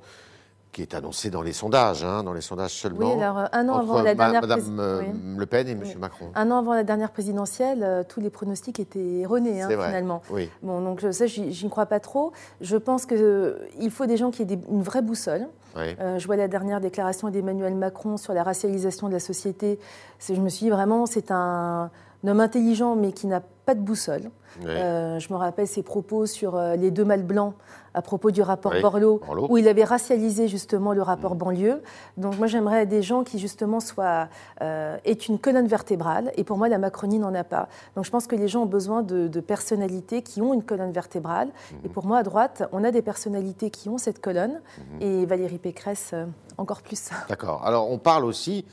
qui 0.72 0.80
est 0.82 0.94
annoncé 0.94 1.28
dans 1.30 1.42
les 1.42 1.52
sondages, 1.52 2.02
hein, 2.02 2.22
dans 2.22 2.32
les 2.32 2.40
sondages 2.40 2.72
seulement 2.72 3.14
Oui, 3.14 3.22
alors 3.22 3.38
euh, 3.38 3.44
un 3.52 3.68
an 3.68 3.76
avant 3.76 4.00
la 4.02 4.14
dernière 4.14 4.40
Madame 4.40 4.80
euh, 4.80 5.02
oui. 5.02 5.36
Le 5.36 5.46
Pen 5.46 5.68
et. 5.68 5.74
Oui. 5.74 5.94
Macron 5.98 6.30
Un 6.34 6.50
an 6.50 6.58
avant 6.58 6.72
la 6.72 6.82
dernière 6.82 7.10
présidentielle, 7.10 7.82
euh, 7.82 8.02
tous 8.08 8.20
les 8.20 8.30
pronostics 8.30 8.80
étaient 8.80 9.18
erronés 9.20 9.60
hein, 9.62 9.68
finalement. 9.68 10.22
Oui. 10.30 10.48
Bon, 10.62 10.80
donc 10.80 11.02
ça, 11.12 11.26
j'y 11.26 11.68
crois 11.68 11.86
pas 11.86 12.00
trop. 12.00 12.32
Je 12.62 12.76
pense 12.78 13.04
qu'il 13.04 13.90
faut 13.90 14.06
des 14.06 14.16
gens 14.16 14.30
qui 14.30 14.42
aient 14.42 14.46
des- 14.46 14.58
une 14.70 14.82
vraie 14.82 15.02
boussole. 15.02 15.46
Euh, 15.76 16.18
je 16.18 16.26
vois 16.26 16.36
la 16.36 16.48
dernière 16.48 16.80
déclaration 16.80 17.28
d'Emmanuel 17.30 17.74
Macron 17.74 18.16
sur 18.16 18.32
la 18.34 18.42
racialisation 18.42 19.08
de 19.08 19.12
la 19.14 19.20
société. 19.20 19.78
Je 20.26 20.34
me 20.40 20.48
suis 20.48 20.64
dit 20.66 20.70
vraiment, 20.70 21.06
c'est 21.06 21.30
un, 21.30 21.90
un 22.24 22.28
homme 22.28 22.40
intelligent 22.40 22.94
mais 22.96 23.12
qui 23.12 23.26
n'a 23.26 23.40
pas 23.64 23.74
de 23.74 23.80
boussole. 23.80 24.30
oui. 24.60 24.66
Euh, 24.68 25.18
je 25.18 25.32
me 25.32 25.38
rappelle 25.38 25.66
ses 25.68 25.82
propos 25.82 26.26
sur 26.26 26.56
euh, 26.56 26.74
les 26.76 26.90
deux 26.90 27.04
mâles 27.04 27.22
blancs 27.22 27.54
à 27.94 28.02
propos 28.02 28.30
du 28.30 28.42
rapport 28.42 28.72
Oui, 28.72 28.80
Borloo, 28.82 29.18
Borloo. 29.18 29.46
où 29.50 29.56
il 29.58 29.68
avait 29.68 29.84
racialisé 29.84 30.48
justement 30.48 30.92
le 30.94 31.02
rapport 31.02 31.34
Mm. 31.34 31.38
banlieue. 31.38 31.82
Donc 32.16 32.38
moi 32.38 32.46
j'aimerais 32.48 32.86
des 32.86 33.02
gens 33.02 33.22
qui 33.22 33.38
justement 33.38 33.80
soient 33.80 34.28
euh, 34.62 34.96
aient 35.04 35.12
une 35.12 35.38
colonne 35.38 35.66
vertébrale. 35.68 36.32
Et 36.36 36.44
pour 36.44 36.58
moi 36.58 36.68
la 36.68 36.78
Macronie 36.78 37.18
n'en 37.18 37.34
a 37.34 37.44
pas. 37.44 37.68
Donc 37.96 38.04
je 38.04 38.10
pense 38.10 38.26
que 38.26 38.34
les 38.36 38.48
gens 38.48 38.62
ont 38.62 38.66
besoin 38.66 39.02
de, 39.02 39.28
de 39.28 39.40
personnalités 39.40 40.22
qui 40.22 40.40
ont 40.42 40.52
une 40.54 40.62
colonne 40.64 40.92
vertébrale. 40.92 41.48
Et 41.84 41.88
Mhm. 41.88 41.92
pour 41.94 42.06
moi 42.06 42.18
à 42.18 42.22
droite 42.22 42.62
on 42.72 42.82
a 42.84 42.90
des 42.90 43.02
personnalités 43.02 43.70
qui 43.70 43.88
ont 43.88 43.98
cette 43.98 44.20
colonne. 44.20 44.60
Mhm. 44.78 45.02
Et 45.02 45.26
Valérie 45.26 45.58
Pécresse 45.58 46.10
euh, 46.14 46.26
encore 46.58 46.82
plus. 46.82 47.10
D'accord. 47.28 47.62
Alors, 47.64 47.90
on 47.90 47.98
parle 47.98 48.24
aussi 48.24 48.64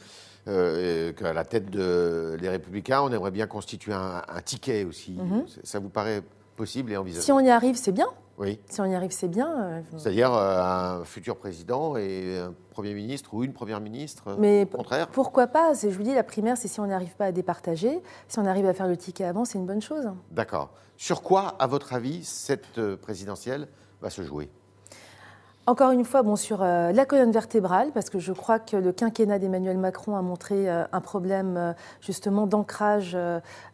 euh, 0.49 1.13
qu'à 1.13 1.31
la 1.33 1.45
tête 1.45 1.69
de- 1.69 2.37
des 2.39 2.49
Républicains, 2.49 3.01
on 3.01 3.11
aimerait 3.11 3.31
bien 3.31 3.47
constituer 3.47 3.93
un, 3.93 4.21
un 4.27 4.41
ticket 4.41 4.83
aussi. 4.83 5.13
Mhm. 5.13 5.47
Ça- 5.47 5.61
Ça 5.63 5.79
vous 5.79 5.89
paraît 5.89 6.21
possible 6.55 6.91
et 6.91 6.97
envisageable? 6.97 7.23
Si 7.25 7.31
on 7.31 7.39
y 7.39 7.49
arrive 7.49 7.75
c'est 7.77 7.91
bien. 7.91 8.07
Oui. 8.37 8.59
Si 8.69 8.79
on 8.81 8.85
y 8.85 8.95
arrive 8.95 9.11
c'est 9.11 9.27
bien. 9.27 9.49
Euh, 9.61 9.81
C'est-à-dire 9.97 10.33
euh, 10.33 10.61
un 10.61 11.03
futur 11.05 11.35
président 11.37 11.95
et 11.97 12.39
un 12.39 12.53
Premier 12.71 12.93
ministre 12.93 13.33
ou 13.33 13.43
une 13.43 13.51
Première 13.53 13.81
ministre 13.81 14.35
Mais 14.39 14.63
Au 14.63 14.77
contraire? 14.77 15.07
Pourquoi 15.09 15.47
pas? 15.47 15.75
C'est- 15.75 15.91
Je 15.91 15.97
vous 15.97 16.03
dis, 16.03 16.13
la 16.15 16.23
primaire, 16.23 16.55
c'est 16.57 16.67
si 16.69 16.79
on 16.79 16.85
n'arrive 16.87 17.15
pas 17.17 17.25
à 17.25 17.31
départager. 17.33 18.01
Si 18.29 18.39
on 18.39 18.45
arrive 18.45 18.65
à 18.65 18.73
faire 18.73 18.87
le 18.87 18.95
ticket 18.97 19.25
avant, 19.25 19.43
c'est 19.45 19.57
une 19.57 19.65
bonne 19.65 19.81
chose. 19.81 20.09
D'accord. 20.31 20.69
Sur 20.95 21.21
quoi, 21.21 21.55
à 21.59 21.67
votre 21.67 21.93
avis, 21.93 22.23
cette 22.23 22.79
présidentielle 22.97 23.67
va 24.01 24.09
se 24.09 24.21
jouer? 24.21 24.49
Encore 25.69 25.91
une 25.91 26.03
fois, 26.03 26.23
bon, 26.23 26.35
sur 26.35 26.63
euh, 26.63 26.91
la 26.91 27.05
colonne 27.05 27.31
vertébrale, 27.31 27.91
parce 27.93 28.09
que 28.09 28.17
je 28.17 28.33
crois 28.33 28.57
que 28.57 28.75
le 28.75 28.91
quinquennat 28.91 29.37
d'Emmanuel 29.37 29.77
Macron 29.77 30.15
a 30.15 30.23
montré 30.23 30.67
euh, 30.67 30.83
un 30.91 30.99
problème 30.99 31.57
euh, 31.57 31.73
justement 32.01 32.47
d'ancrage 32.47 33.15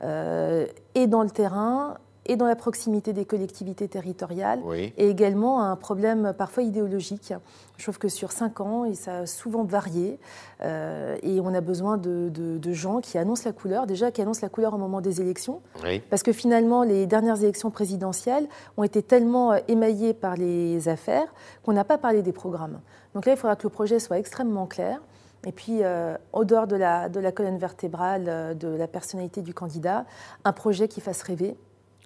et 0.02 1.08
dans 1.08 1.24
le 1.24 1.30
terrain 1.30 1.96
et 2.26 2.36
dans 2.36 2.46
la 2.46 2.56
proximité 2.56 3.14
des 3.14 3.26
collectivités 3.26 3.88
territoriales. 3.88 4.60
Oui. 4.64 4.94
et 4.98 5.10
également 5.10 5.62
un 5.62 5.76
problème 5.76 6.34
parfois 6.38 6.64
idéologique. 6.64 7.34
Je 7.78 7.84
trouve 7.84 7.98
que 8.00 8.08
sur 8.10 8.32
cinq 8.32 8.62
ans, 8.62 8.86
et 8.86 8.96
ça 8.96 9.20
a 9.20 9.26
souvent 9.26 9.64
varié, 9.64 10.20
euh, 10.62 11.18
et 11.22 11.40
on 11.42 11.54
a 11.54 11.62
besoin 11.62 11.98
de, 11.98 12.30
de- 12.30 12.58
de 12.58 12.74
gens 12.74 13.02
qui 13.02 13.18
annoncent 13.18 13.44
la 13.46 13.52
couleur, 13.54 13.86
déjà 13.86 14.12
qui 14.12 14.22
annoncent 14.22 14.40
la 14.42 14.50
couleur 14.50 14.74
au 14.74 14.78
moment 14.78 15.02
des 15.02 15.22
élections, 15.22 15.62
Oui. 15.84 16.02
parce 16.10 16.24
que 16.24 16.32
finalement, 16.32 16.84
les 16.84 17.06
dernières 17.06 17.42
élections 17.44 17.70
présidentielles 17.72 18.48
ont 18.78 18.84
été 18.84 19.04
tellement 19.04 19.52
euh, 19.54 19.58
émaillées 19.68 20.14
par 20.14 20.36
les 20.36 20.88
affaires 20.90 21.28
qu'on 21.64 21.74
n'a 21.74 21.84
pas 21.84 21.98
parlé 21.98 22.22
des 22.22 22.32
programmes. 22.34 22.80
Donc 23.14 23.26
là, 23.26 23.34
il 23.34 23.38
faudra 23.38 23.56
que 23.56 23.64
le 23.64 23.70
projet 23.70 24.00
soit 24.00 24.18
extrêmement 24.20 24.66
clair. 24.66 25.02
Et 25.48 25.52
puis, 25.52 25.84
euh, 25.84 26.18
au 26.34 26.44
dehors 26.44 26.66
de 26.66 26.76
la, 26.76 27.08
de 27.08 27.20
la 27.20 27.32
colonne 27.32 27.58
vertébrale, 27.60 28.26
euh, 28.28 28.54
de 28.56 28.68
la 28.68 28.88
personnalité 28.88 29.44
du 29.44 29.54
candidat, 29.54 30.06
un 30.44 30.52
projet 30.54 30.88
qui 30.88 31.02
fasse 31.02 31.22
rêver. 31.22 31.56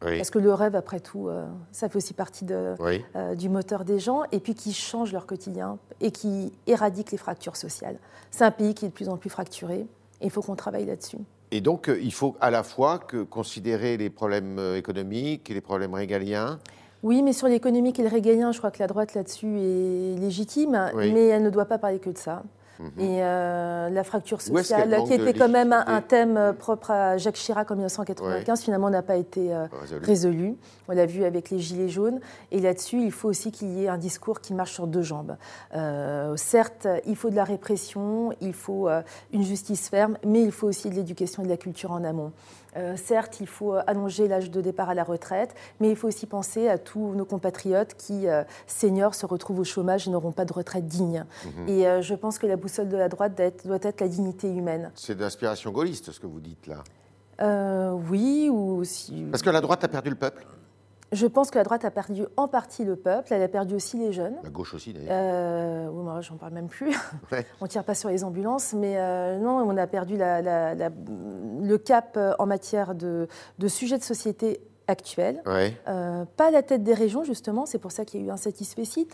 Oui. 0.05 0.17
Parce 0.17 0.29
que 0.29 0.39
le 0.39 0.53
rêve, 0.53 0.75
après 0.75 0.99
tout, 0.99 1.27
euh, 1.27 1.45
ça 1.71 1.89
fait 1.89 1.97
aussi 1.97 2.13
partie 2.13 2.45
de, 2.45 2.75
Oui. 2.79 3.03
euh, 3.15 3.35
du 3.35 3.49
moteur 3.49 3.83
des 3.83 3.99
gens, 3.99 4.23
et 4.31 4.39
puis 4.39 4.55
qui 4.55 4.73
change 4.73 5.11
leur 5.11 5.25
quotidien 5.25 5.77
et 5.99 6.11
qui 6.11 6.53
éradique 6.67 7.11
les 7.11 7.17
fractures 7.17 7.55
sociales. 7.57 7.97
C'est 8.31 8.45
un 8.45 8.51
pays 8.51 8.73
qui 8.73 8.85
est 8.85 8.89
de 8.89 8.93
plus 8.93 9.09
en 9.09 9.17
plus 9.17 9.29
fracturé, 9.29 9.79
et 9.79 9.87
il 10.25 10.29
faut 10.29 10.41
qu'on 10.41 10.55
travaille 10.55 10.85
là-dessus. 10.85 11.17
Et 11.51 11.61
donc, 11.61 11.89
euh, 11.89 11.99
il 12.01 12.13
faut 12.13 12.35
à 12.39 12.49
la 12.51 12.63
fois 12.63 12.99
que 12.99 13.23
considérer 13.23 13.97
les 13.97 14.09
problèmes 14.09 14.59
économiques 14.75 15.49
et 15.49 15.53
les 15.53 15.61
problèmes 15.61 15.93
régaliens. 15.93 16.59
Oui, 17.01 17.21
mais 17.21 17.33
sur 17.33 17.47
l'économique 17.47 17.97
et 17.99 18.03
le 18.03 18.09
régalien, 18.09 18.51
je 18.51 18.57
crois 18.57 18.71
que 18.71 18.79
la 18.79 18.87
droite 18.87 19.13
là-dessus 19.15 19.47
est 19.59 20.19
légitime, 20.19 20.91
Oui. 20.93 21.11
mais 21.13 21.27
elle 21.27 21.43
ne 21.43 21.49
doit 21.49 21.65
pas 21.65 21.77
parler 21.77 21.99
que 21.99 22.09
de 22.09 22.17
ça. 22.17 22.43
Mhm. 22.79 22.91
Et 22.97 23.19
euh, 23.21 23.89
la 23.89 24.03
fracture 24.05 24.41
sociale, 24.41 25.03
qui 25.05 25.13
était 25.13 25.33
quand 25.33 25.49
même 25.49 25.73
un, 25.73 26.01
thème 26.01 26.37
euh, 26.37 26.53
propre 26.53 26.91
à 26.91 27.17
Jacques 27.17 27.35
Chirac 27.35 27.69
en 27.69 27.75
1995, 27.75 28.61
finalement 28.61 28.89
n'a 28.89 29.01
pas 29.01 29.17
été 29.17 29.53
euh, 29.53 29.65
Résolu. 29.81 30.05
résolu. 30.05 30.55
On 30.87 30.93
l'a 30.93 31.05
vu 31.05 31.25
avec 31.25 31.49
les 31.49 31.59
Gilets 31.59 31.89
jaunes. 31.89 32.21
Et 32.51 32.59
là-dessus, 32.61 33.01
il 33.01 33.11
faut 33.11 33.27
aussi 33.27 33.51
qu'il 33.51 33.69
y 33.77 33.83
ait 33.83 33.89
un 33.89 33.97
discours 33.97 34.39
qui 34.39 34.53
marche 34.53 34.71
sur 34.73 34.87
deux 34.87 35.01
jambes. 35.01 35.35
Euh, 35.75 36.37
certes, 36.37 36.87
il 37.05 37.17
faut 37.17 37.29
de 37.29 37.35
la 37.35 37.43
répression, 37.43 38.33
il 38.39 38.53
faut 38.53 38.87
une 39.33 39.43
justice 39.43 39.89
ferme, 39.89 40.17
mais 40.25 40.41
il 40.41 40.51
faut 40.51 40.67
aussi 40.67 40.89
de 40.89 40.95
l'éducation 40.95 41.43
et 41.43 41.45
de 41.45 41.51
la 41.51 41.57
culture 41.57 41.91
en 41.91 42.03
amont. 42.03 42.31
Euh, 42.77 42.95
certes, 42.97 43.39
il 43.39 43.47
faut 43.47 43.73
euh, 43.73 43.81
allonger 43.87 44.27
l'âge 44.27 44.51
de 44.51 44.61
départ 44.61 44.89
à 44.89 44.93
la 44.93 45.03
retraite, 45.03 45.55
mais 45.79 45.89
il 45.89 45.95
faut 45.95 46.07
aussi 46.07 46.25
penser 46.27 46.67
à 46.67 46.77
tous 46.77 47.15
nos 47.15 47.25
compatriotes 47.25 47.95
qui, 47.95 48.27
euh, 48.27 48.43
seniors, 48.67 49.15
se 49.15 49.25
retrouvent 49.25 49.59
au 49.59 49.63
chômage 49.63 50.07
et 50.07 50.11
n'auront 50.11 50.31
pas 50.31 50.45
de 50.45 50.53
retraite 50.53 50.87
digne. 50.87 51.25
Mhm. 51.45 51.69
Et 51.69 51.87
euh, 51.87 52.01
je 52.01 52.15
pense 52.15 52.37
que 52.37 52.47
la 52.47 52.55
boussole 52.55 52.89
de 52.89 52.97
la 52.97 53.09
droite 53.09 53.35
doit 53.35 53.45
être, 53.45 53.67
doit 53.67 53.79
être 53.81 54.01
la 54.01 54.07
dignité 54.07 54.49
humaine. 54.49 54.91
C'est 54.95 55.17
d'inspiration 55.17 55.71
gaulliste, 55.71 56.11
ce 56.11 56.19
que 56.19 56.27
vous 56.27 56.39
dites 56.39 56.67
là. 56.67 56.83
Oui, 58.09 58.49
ou 58.51 58.83
si. 58.83 59.25
Parce 59.31 59.41
que 59.41 59.49
la 59.49 59.61
droite 59.61 59.83
a 59.83 59.87
perdu 59.87 60.09
le 60.09 60.15
peuple. 60.15 60.45
Je 61.11 61.25
pense 61.25 61.49
que 61.49 61.57
la 61.57 61.63
droite 61.63 61.85
a 61.85 61.91
perdu 61.91 62.25
en 62.37 62.47
partie 62.47 62.83
le 62.85 62.95
peuple, 62.95 63.33
elle 63.33 63.41
a 63.41 63.47
perdu 63.47 63.73
aussi 63.73 63.97
les 63.97 64.13
jeunes. 64.13 64.35
La 64.43 64.49
gauche 64.49 64.75
aussi, 64.75 64.93
d'ailleurs. 64.93 65.09
Euh, 65.11 65.87
oui, 65.91 66.03
moi, 66.03 66.21
j'en 66.21 66.35
parle 66.37 66.53
même 66.53 66.67
plus. 66.67 66.95
Ouais. 67.31 67.45
on 67.61 67.67
tire 67.67 67.83
pas 67.83 67.95
sur 67.95 68.09
les 68.09 68.23
ambulances, 68.23 68.73
mais 68.73 68.95
euh, 68.97 69.39
non, 69.39 69.57
on 69.57 69.75
a 69.77 69.87
perdu 69.87 70.17
la- 70.17 70.41
la- 70.41 70.75
la- 70.75 70.89
le 70.89 71.77
cap 71.77 72.15
euh, 72.17 72.33
en 72.37 72.45
matière 72.45 72.93
de, 72.93 73.27
de 73.57 73.67
sujets 73.67 73.97
de 73.97 74.03
société 74.03 74.61
actuelle, 74.87 75.41
Ouais. 75.45 75.75
euh, 75.87 76.25
pas 76.37 76.47
à 76.47 76.51
la 76.51 76.61
tête 76.63 76.83
des 76.83 76.93
régions 76.95 77.23
justement, 77.23 77.65
c'est 77.67 77.77
pour 77.77 77.91
ça 77.91 78.05
qu'il 78.05 78.21
y 78.21 78.23
a 78.23 78.27
eu 78.27 78.31
un 78.31 78.37
satisfecit, 78.37 79.07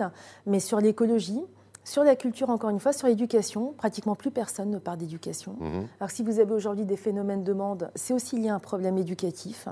mais 0.46 0.60
sur 0.62 0.80
l'écologie, 0.80 1.44
sur 1.84 2.04
la 2.04 2.16
culture 2.16 2.50
encore 2.50 2.70
une 2.72 2.80
fois, 2.80 2.94
sur 2.94 3.08
l'éducation, 3.08 3.74
pratiquement 3.78 4.16
plus 4.16 4.32
personne 4.32 4.70
ne 4.72 4.80
parle 4.80 4.98
d'éducation. 5.00 5.56
Mhm. 5.60 5.88
Alors 6.00 6.12
si 6.12 6.24
vous 6.24 6.40
avez 6.40 6.54
aujourd'hui 6.54 6.86
des 6.86 6.96
phénomènes 6.98 7.44
de 7.44 7.52
demande, 7.52 7.90
c'est 7.96 8.14
aussi 8.14 8.38
lié 8.38 8.50
à 8.50 8.56
un 8.56 8.60
problème 8.60 8.98
éducatif. 8.98 9.68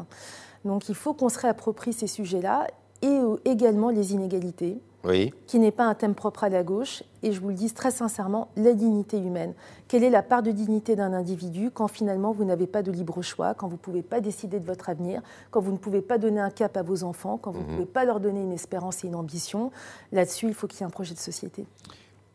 Donc 0.66 0.90
il 0.90 0.96
faut 0.96 1.14
qu'on 1.14 1.30
se 1.30 1.40
réapproprie 1.40 1.94
ces 1.94 2.08
sujets-là 2.08 2.68
et 3.02 3.20
également 3.44 3.90
les 3.90 4.14
inégalités 4.14 4.80
Oui. 5.04 5.34
qui 5.46 5.60
n'est 5.60 5.72
pas 5.72 5.84
un 5.84 5.94
thème 5.94 6.16
propre 6.16 6.46
à 6.46 6.50
la 6.50 6.64
gauche, 6.64 7.04
et 7.22 7.34
je 7.34 7.42
vous 7.42 7.50
le 7.50 7.54
dis 7.54 7.70
très 7.74 7.92
sincèrement, 7.92 8.48
la 8.56 8.74
dignité 8.74 9.18
humaine. 9.18 9.54
Quelle 9.90 10.06
est 10.06 10.10
la 10.10 10.24
part 10.24 10.42
de 10.42 10.52
dignité 10.52 10.96
d'un 10.96 11.12
individu 11.12 11.70
quand 11.70 11.90
finalement 11.90 12.32
vous 12.32 12.46
n'avez 12.46 12.66
pas 12.66 12.82
de 12.82 12.92
libre 12.94 13.22
choix, 13.22 13.54
quand 13.54 13.68
vous 13.68 13.74
ne 13.74 13.78
pouvez 13.80 14.04
pas 14.04 14.22
décider 14.22 14.58
de 14.62 14.66
votre 14.66 14.88
avenir, 14.90 15.22
quand 15.52 15.60
vous 15.60 15.74
ne 15.74 15.78
pouvez 15.78 16.02
pas 16.02 16.18
donner 16.18 16.40
un 16.40 16.50
cap 16.50 16.78
à 16.78 16.82
vos 16.82 17.04
enfants, 17.04 17.38
quand 17.38 17.52
vous 17.52 17.60
ne 17.64 17.74
pouvez 17.74 17.86
pas 17.86 18.06
leur 18.06 18.22
donner 18.22 18.42
une 18.42 18.54
espérance 18.54 19.04
et 19.04 19.08
une 19.08 19.16
ambition? 19.16 19.72
Là-dessus, 20.14 20.48
il 20.48 20.54
faut 20.54 20.68
qu'il 20.68 20.80
y 20.80 20.84
ait 20.84 20.88
un 20.88 20.90
projet 20.90 21.14
de 21.14 21.20
société. 21.20 21.66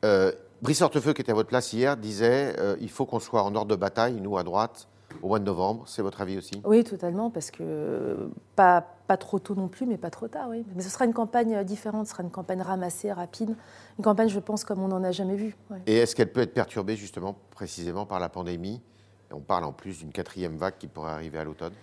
Euh, 0.04 0.32
Brice 0.60 0.82
Hortefeux, 0.82 1.14
qui 1.14 1.22
était 1.22 1.32
à 1.32 1.34
votre 1.34 1.48
place 1.48 1.72
hier, 1.72 1.96
disait 1.96 2.54
euh, 2.58 2.76
il 2.80 2.90
faut 2.90 3.06
qu'on 3.06 3.20
soit 3.20 3.42
en 3.42 3.54
ordre 3.54 3.70
de 3.70 3.76
bataille, 3.76 4.20
nous 4.20 4.36
à 4.36 4.42
droite, 4.42 4.86
au 5.22 5.28
mois 5.28 5.38
de 5.38 5.44
novembre. 5.44 5.84
C'est 5.86 6.02
votre 6.02 6.20
avis 6.20 6.38
aussi? 6.38 6.60
Oui, 6.64 6.84
totalement, 6.84 7.30
parce 7.30 7.50
que 7.50 7.62
euh, 7.62 8.28
pas, 8.56 8.80
pas 9.06 9.16
trop 9.16 9.38
tôt 9.38 9.54
non 9.54 9.68
plus, 9.68 9.86
mais 9.86 9.96
pas 9.96 10.10
trop 10.10 10.28
tard, 10.28 10.48
oui. 10.50 10.64
Mais 10.74 10.82
ce 10.82 10.90
sera 10.90 11.04
une 11.04 11.12
campagne 11.12 11.54
euh, 11.54 11.64
différente, 11.64 12.06
ce 12.06 12.12
sera 12.12 12.22
une 12.22 12.30
campagne 12.30 12.62
ramassée, 12.62 13.12
rapide, 13.12 13.56
une 13.98 14.04
campagne, 14.04 14.28
je 14.28 14.40
pense, 14.40 14.64
comme 14.64 14.82
on 14.82 14.88
n'en 14.88 15.02
a 15.04 15.12
jamais 15.12 15.36
vu. 15.36 15.56
ouais. 15.70 15.82
Et 15.86 15.96
est-ce 15.96 16.14
qu'elle 16.14 16.32
peut 16.32 16.40
être 16.42 16.54
perturbée 16.54 16.96
justement, 16.96 17.36
précisément, 17.50 18.06
par 18.06 18.20
la 18.20 18.28
pandémie? 18.28 18.80
On 19.32 19.40
parle 19.40 19.64
en 19.64 19.72
plus 19.72 19.98
d'une 19.98 20.10
quatrième 20.12 20.56
vague 20.56 20.78
qui 20.78 20.86
pourrait 20.86 21.12
arriver 21.12 21.38
à 21.38 21.44
l'automne. 21.44 21.74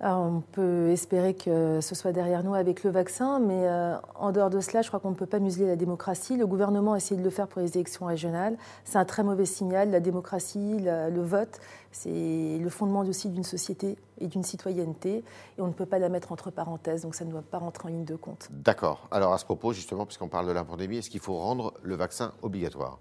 On 0.00 0.42
peut 0.52 0.90
espérer 0.90 1.34
que 1.34 1.80
ce 1.80 1.94
soit 1.94 2.12
derrière 2.12 2.44
nous 2.44 2.54
avec 2.54 2.84
le 2.84 2.90
vaccin, 2.90 3.38
mais 3.38 3.66
euh, 3.66 3.96
en 4.14 4.30
dehors 4.30 4.50
de 4.50 4.60
cela, 4.60 4.82
je 4.82 4.88
crois 4.88 5.00
qu'on 5.00 5.10
ne 5.10 5.14
peut 5.14 5.26
pas 5.26 5.38
museler 5.38 5.66
la 5.66 5.76
démocratie. 5.76 6.36
Le 6.36 6.46
gouvernement 6.46 6.92
a 6.92 6.96
essayé 6.98 7.18
de 7.18 7.24
le 7.24 7.30
faire 7.30 7.48
pour 7.48 7.62
les 7.62 7.76
élections 7.76 8.04
régionales. 8.04 8.58
C'est 8.84 8.98
un 8.98 9.06
très 9.06 9.22
mauvais 9.22 9.46
signal. 9.46 9.90
La 9.90 10.00
démocratie, 10.00 10.80
le 10.80 11.22
vote, 11.22 11.60
c'est 11.92 12.58
le 12.60 12.68
fondement 12.68 13.00
aussi 13.00 13.30
d'une 13.30 13.44
société 13.44 13.96
et 14.20 14.26
d'une 14.26 14.42
citoyenneté, 14.42 15.24
et 15.58 15.62
on 15.62 15.66
ne 15.66 15.72
peut 15.72 15.86
pas 15.86 15.98
la 15.98 16.08
mettre 16.08 16.32
entre 16.32 16.50
parenthèses, 16.50 17.02
donc 17.02 17.14
ça 17.14 17.24
ne 17.24 17.30
doit 17.30 17.42
pas 17.42 17.58
rentrer 17.58 17.88
en 17.88 17.92
ligne 17.92 18.04
de 18.04 18.16
compte. 18.16 18.48
D'accord. 18.50 19.08
Alors 19.10 19.32
à 19.32 19.38
ce 19.38 19.44
propos, 19.44 19.72
justement, 19.72 20.04
puisqu'on 20.04 20.28
parle 20.28 20.46
de 20.46 20.52
la 20.52 20.64
pandémie, 20.64 20.98
est-ce 20.98 21.10
qu'il 21.10 21.20
faut 21.20 21.36
rendre 21.36 21.74
le 21.82 21.94
vaccin 21.94 22.32
obligatoire? 22.42 22.98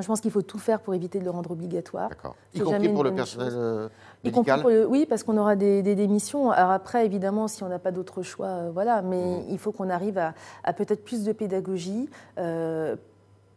Je 0.00 0.06
pense 0.06 0.20
qu'il 0.20 0.30
faut 0.30 0.42
tout 0.42 0.58
faire 0.58 0.80
pour 0.80 0.94
éviter 0.94 1.18
de 1.18 1.24
le 1.24 1.30
rendre 1.30 1.50
obligatoire. 1.50 2.08
D'accord. 2.08 2.34
Y 2.54 2.60
compris 2.60 2.88
pour 2.88 3.04
le 3.04 3.14
personnel 3.14 3.52
euh, 3.54 3.88
médical 4.24 4.60
pour 4.60 4.70
le- 4.70 4.86
oui, 4.86 5.06
parce 5.08 5.22
qu'on 5.22 5.36
aura 5.36 5.54
des, 5.56 5.82
des 5.82 5.94
démissions. 5.94 6.50
Alors 6.50 6.70
après, 6.70 7.04
évidemment, 7.04 7.46
si 7.48 7.62
on 7.62 7.68
n'a 7.68 7.78
pas 7.78 7.90
d'autre 7.90 8.22
choix, 8.22 8.46
euh, 8.46 8.70
voilà. 8.72 9.02
Mais 9.02 9.22
Mm. 9.40 9.44
il 9.50 9.58
faut 9.58 9.72
qu'on 9.72 9.90
arrive 9.90 10.16
à, 10.18 10.34
à 10.64 10.72
peut-être 10.72 11.04
plus 11.04 11.24
de 11.24 11.32
pédagogie. 11.32 12.08
Euh, 12.38 12.96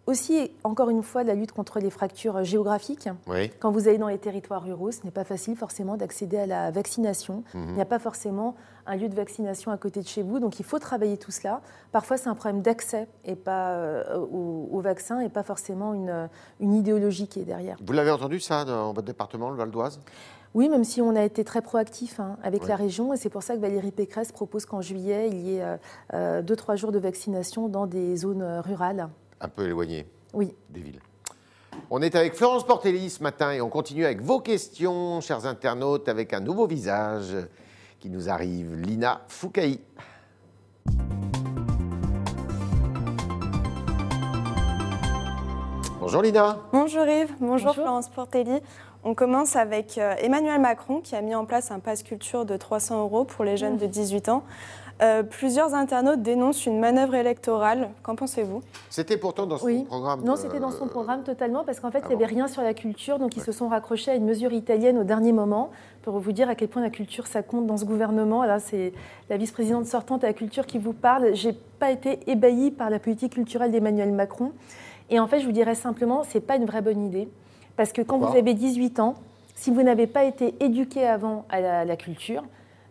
aussi, 0.07 0.51
encore 0.63 0.89
une 0.89 1.01
fois, 1.03 1.23
la 1.23 1.33
lutte 1.33 1.51
contre 1.51 1.79
les 1.79 1.89
fractures 1.89 2.43
géographiques. 2.43 3.09
Oui. 3.27 3.49
Quand 3.59 3.71
vous 3.71 3.87
allez 3.87 3.97
dans 3.97 4.07
les 4.07 4.17
territoires 4.19 4.63
ruraux, 4.63 4.91
ce 4.91 5.03
n'est 5.03 5.11
pas 5.11 5.23
facile 5.23 5.55
forcément 5.55 5.97
d'accéder 5.97 6.37
à 6.37 6.45
la 6.45 6.71
vaccination. 6.71 7.43
Mhm. 7.53 7.65
Il 7.69 7.73
n'y 7.75 7.81
a 7.81 7.85
pas 7.85 7.99
forcément 7.99 8.55
un 8.85 8.95
lieu 8.95 9.09
de 9.09 9.15
vaccination 9.15 9.71
à 9.71 9.77
côté 9.77 10.01
de 10.01 10.07
chez 10.07 10.21
vous, 10.21 10.39
donc 10.39 10.59
il 10.59 10.65
faut 10.65 10.77
travailler 10.77 11.17
tout 11.17 11.31
cela. 11.31 11.61
Parfois, 11.91 12.17
c'est 12.17 12.29
un 12.29 12.35
problème 12.35 12.61
d'accès 12.61 13.07
et 13.23 13.35
pas 13.35 13.71
euh, 13.71 14.17
au, 14.31 14.69
au 14.71 14.79
vaccin 14.79 15.19
et 15.21 15.29
pas 15.29 15.41
forcément 15.41 15.95
une, 15.95 16.29
une 16.59 16.73
idéologie 16.75 17.27
qui 17.27 17.39
est 17.39 17.45
derrière. 17.45 17.77
Vous 17.83 17.93
l'avez 17.93 18.11
entendu 18.11 18.39
ça 18.39 18.63
dans 18.63 18.93
votre 18.93 19.07
département, 19.07 19.49
le 19.49 19.55
Val 19.55 19.71
d'Oise 19.71 19.99
Oui, 20.53 20.69
même 20.69 20.83
si 20.83 21.01
on 21.01 21.15
a 21.15 21.23
été 21.23 21.43
très 21.43 21.63
proactif 21.63 22.19
hein, 22.19 22.37
avec 22.43 22.61
Ouais. 22.61 22.69
la 22.69 22.75
région, 22.75 23.11
et 23.11 23.17
c'est 23.17 23.29
pour 23.29 23.41
ça 23.41 23.55
que 23.55 23.59
Valérie 23.59 23.91
Pécresse 23.91 24.31
propose 24.31 24.67
qu'en 24.67 24.81
juillet, 24.81 25.29
il 25.31 25.41
y 25.41 25.55
ait 25.57 25.63
euh, 25.63 25.77
euh, 26.13 26.41
deux, 26.43 26.55
trois 26.55 26.75
jours 26.75 26.91
de 26.91 26.99
vaccination 26.99 27.67
dans 27.69 27.87
des 27.87 28.15
zones 28.17 28.43
euh, 28.43 28.61
rurales. 28.61 29.09
Un 29.41 29.49
peu 29.49 29.65
éloigné 29.65 30.05
Oui. 30.33 30.53
des 30.69 30.81
villes. 30.81 30.99
On 31.89 32.01
est 32.01 32.15
avec 32.15 32.33
Florence 32.35 32.65
Portelli 32.65 33.09
ce 33.09 33.21
matin 33.21 33.51
et 33.51 33.61
on 33.61 33.69
continue 33.69 34.05
avec 34.05 34.21
vos 34.21 34.39
questions, 34.39 35.19
chers 35.21 35.45
internautes, 35.45 36.07
avec 36.09 36.33
un 36.33 36.39
nouveau 36.39 36.67
visage 36.67 37.35
qui 37.99 38.09
nous 38.09 38.29
arrive, 38.29 38.75
Lina 38.75 39.21
Foukaï. 39.27 39.79
Bonjour 45.99 46.21
Lina. 46.21 46.57
Bonjour 46.71 47.05
Yves, 47.07 47.33
bonjour, 47.39 47.67
Bonjour. 47.67 47.73
Florence 47.73 48.09
Portelli. 48.09 48.59
On 49.03 49.13
commence 49.13 49.55
avec 49.55 49.97
euh, 49.97 50.13
Emmanuel 50.19 50.59
Macron 50.59 50.99
qui 50.99 51.15
a 51.15 51.21
mis 51.21 51.35
en 51.35 51.45
place 51.45 51.71
un 51.71 51.79
pass 51.79 52.03
culture 52.03 52.45
de 52.45 52.57
300 52.57 53.01
euros 53.01 53.23
pour 53.23 53.43
les 53.45 53.57
jeunes 53.57 53.77
de 53.77 53.85
18 53.85 54.29
ans. 54.29 54.43
Euh, 55.01 55.23
plusieurs 55.23 55.73
internautes 55.73 56.21
dénoncent 56.21 56.65
une 56.65 56.79
manœuvre 56.79 57.15
électorale. 57.15 57.89
Qu'en 58.01 58.15
pensez-vous? 58.15 58.61
C'était 58.89 59.17
pourtant 59.17 59.45
dans 59.45 59.57
son 59.57 59.65
Oui. 59.65 59.83
programme. 59.83 60.23
Non, 60.23 60.37
c'était 60.37 60.59
dans 60.61 60.71
son 60.71 60.85
euh, 60.85 60.89
programme 60.89 61.23
totalement, 61.23 61.65
parce 61.65 61.81
qu'en 61.81 61.91
fait, 61.91 61.99
ah 62.03 62.07
il 62.09 62.15
n'y 62.15 62.23
avait 62.23 62.33
bon 62.33 62.35
rien 62.39 62.47
sur 62.47 62.61
la 62.61 62.73
culture, 62.73 63.19
donc 63.19 63.35
ils 63.35 63.43
se 63.43 63.51
sont 63.51 63.67
raccrochés 63.67 64.11
à 64.11 64.15
une 64.15 64.23
mesure 64.23 64.53
italienne 64.53 64.97
au 64.97 65.03
dernier 65.03 65.33
moment 65.33 65.69
pour 66.01 66.19
vous 66.19 66.31
dire 66.31 66.49
à 66.49 66.55
quel 66.55 66.69
point 66.69 66.81
la 66.81 66.89
culture, 66.89 67.27
ça 67.27 67.43
compte 67.43 67.67
dans 67.67 67.75
ce 67.75 67.83
gouvernement. 67.83 68.45
Là, 68.45 68.59
c'est 68.59 68.93
la 69.29 69.35
vice-présidente 69.35 69.85
sortante 69.85 70.23
à 70.23 70.27
la 70.27 70.33
culture 70.33 70.65
qui 70.65 70.77
vous 70.77 70.93
parle. 70.93 71.33
J'ai 71.33 71.51
pas 71.51 71.91
été 71.91 72.19
ébahie 72.31 72.71
par 72.71 72.89
la 72.89 72.99
politique 72.99 73.33
culturelle 73.33 73.71
d'Emmanuel 73.71 74.13
Macron. 74.13 74.53
Et 75.09 75.19
en 75.19 75.27
fait, 75.27 75.39
je 75.41 75.45
vous 75.45 75.51
dirais 75.51 75.75
simplement, 75.75 76.23
c'est 76.23 76.39
pas 76.39 76.55
une 76.55 76.65
vraie 76.65 76.81
bonne 76.81 77.05
idée, 77.05 77.27
parce 77.75 77.91
que 77.91 78.01
quand 78.01 78.17
Pourquoi 78.17 78.31
vous 78.31 78.37
avez 78.37 78.53
18 78.53 78.99
ans, 79.01 79.15
si 79.55 79.71
vous 79.71 79.83
n'avez 79.83 80.07
pas 80.07 80.23
été 80.23 80.55
éduqué 80.61 81.05
avant 81.05 81.45
à 81.49 81.59
la, 81.59 81.83
la 81.85 81.95
culture, 81.97 82.43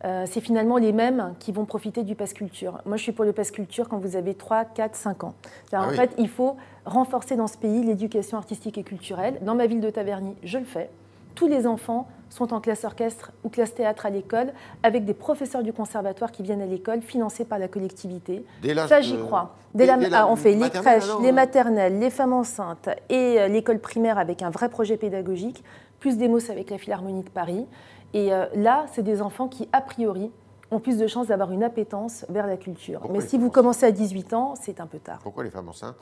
euh, 0.05 0.25
c'est 0.27 0.41
finalement 0.41 0.77
les 0.77 0.93
mêmes 0.93 1.35
qui 1.39 1.51
vont 1.53 1.65
profiter 1.65 2.03
du 2.03 2.15
pass 2.15 2.33
culture. 2.35 2.79
Moi, 2.85 2.97
je 2.97 3.03
suis 3.03 3.13
pour 3.13 3.25
le 3.25 3.33
pass 3.33 3.51
culture 3.51 3.89
quand 3.89 3.99
vous 3.99 4.17
avez 4.17 4.35
3, 4.35 4.65
4, 4.67 4.95
5 4.95 5.25
ans. 5.25 5.35
Ah 5.73 5.85
en 5.87 5.89
oui. 5.91 5.97
fait, 5.97 6.11
il 6.19 6.29
faut 6.29 6.57
renforcer 6.85 7.37
dans 7.37 7.47
ce 7.47 7.57
pays 7.57 7.83
l'éducation 7.83 8.37
artistique 8.37 8.77
et 8.77 8.83
culturelle. 8.83 9.39
Dans 9.43 9.55
ma 9.55 9.67
ville 9.67 9.81
de 9.81 9.91
Taverny, 9.91 10.35
je 10.43 10.59
le 10.59 10.65
fais. 10.65 10.91
Tous 11.35 11.49
les 11.49 11.67
enfants 11.67 12.07
sont 12.31 12.53
en 12.53 12.61
classe 12.61 12.85
orchestre 12.85 13.33
ou 13.45 13.49
classe 13.49 13.75
théâtre 13.75 14.07
à 14.07 14.11
l'école, 14.11 14.53
avec 14.83 15.05
des 15.05 15.15
professeurs 15.15 15.63
du 15.63 15.73
conservatoire 15.73 16.33
qui 16.33 16.43
viennent 16.43 16.63
à 16.63 16.67
l'école, 16.67 17.01
financés 17.01 17.45
par 17.45 17.59
la 17.59 17.69
collectivité. 17.69 18.45
Dès 18.63 18.75
Ça, 18.75 19.01
j'y 19.01 19.17
crois. 19.19 19.55
Dès 19.75 19.87
la- 19.87 19.97
dès 19.97 20.09
la 20.11 20.23
ah, 20.23 20.29
on 20.29 20.37
fait 20.37 20.55
les 20.55 20.71
crèches, 20.71 21.05
alors, 21.05 21.23
les 21.23 21.31
euh, 21.31 21.33
maternelles, 21.33 21.99
les 21.99 22.11
femmes 22.11 22.33
enceintes 22.33 22.89
et 23.09 23.41
euh, 23.41 23.49
l'école 23.49 23.79
primaire 23.79 24.19
avec 24.19 24.43
un 24.43 24.51
vrai 24.51 24.69
projet 24.69 24.97
pédagogique, 24.97 25.65
plus 25.99 26.17
des 26.19 26.29
mots 26.29 26.51
avec 26.51 26.71
la 26.71 26.79
Philharmonie 26.79 27.23
de 27.23 27.31
Paris. 27.31 27.67
Et 28.15 28.33
euh, 28.33 28.47
là, 28.55 28.87
c'est 28.93 29.03
des 29.03 29.21
enfants 29.21 29.49
qui, 29.49 29.69
a 29.73 29.81
priori, 29.81 30.31
ont 30.71 30.79
plus 30.79 30.97
de 30.97 31.07
chances 31.07 31.27
d'avoir 31.27 31.51
une 31.51 31.65
appétence 31.65 32.25
vers 32.29 32.47
la 32.47 32.57
culture. 32.57 33.01
Pourquoi 33.01 33.21
Mais 33.21 33.27
si 33.27 33.37
vous 33.37 33.51
commencez 33.51 33.85
à 33.85 33.91
18 33.91 34.33
ans, 34.33 34.55
c'est 34.59 34.81
un 34.81 34.87
peu 34.87 34.99
tard. 34.99 35.19
Pourquoi 35.23 35.45
les 35.45 35.51
femmes 35.51 35.69
enceintes? 35.69 35.97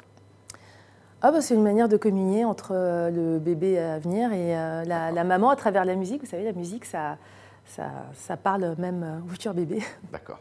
Ah 1.23 1.33
bah, 1.33 1.41
c'est 1.41 1.55
une 1.55 1.63
manière 1.63 1.89
de 1.89 1.97
communier 1.97 2.45
entre 2.45 2.73
euh, 2.73 3.11
le 3.11 3.39
bébé 3.39 3.79
à 3.79 3.99
venir 3.99 4.33
et 4.33 4.57
euh, 4.57 4.85
la, 4.85 5.11
la 5.11 5.25
maman 5.25 5.51
à 5.51 5.57
travers 5.57 5.85
la 5.85 5.95
musique. 5.95 6.23
Vous 6.23 6.29
savez, 6.29 6.45
la 6.45 6.53
musique, 6.53 6.85
ça, 6.85 7.17
ça, 7.65 7.89
ça 8.15 8.37
parle 8.37 8.75
même 8.79 9.23
au 9.25 9.29
futur 9.31 9.55
bébé. 9.55 9.83
D'accord. 10.13 10.39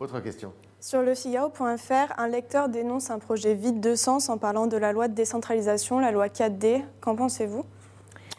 Autre 0.00 0.20
question. 0.20 0.52
Sur 0.80 1.02
le 1.02 1.14
Figaro.fr, 1.14 2.18
un 2.18 2.28
lecteur 2.28 2.68
dénonce 2.68 3.10
un 3.10 3.18
projet 3.18 3.54
vide 3.54 3.80
de 3.80 3.94
sens 3.94 4.28
en 4.28 4.38
parlant 4.38 4.66
de 4.66 4.76
la 4.76 4.92
loi 4.92 5.08
de 5.08 5.14
décentralisation, 5.14 5.98
la 5.98 6.10
loi 6.12 6.28
4D. 6.28 6.82
Qu'en 7.00 7.16
pensez-vous? 7.16 7.64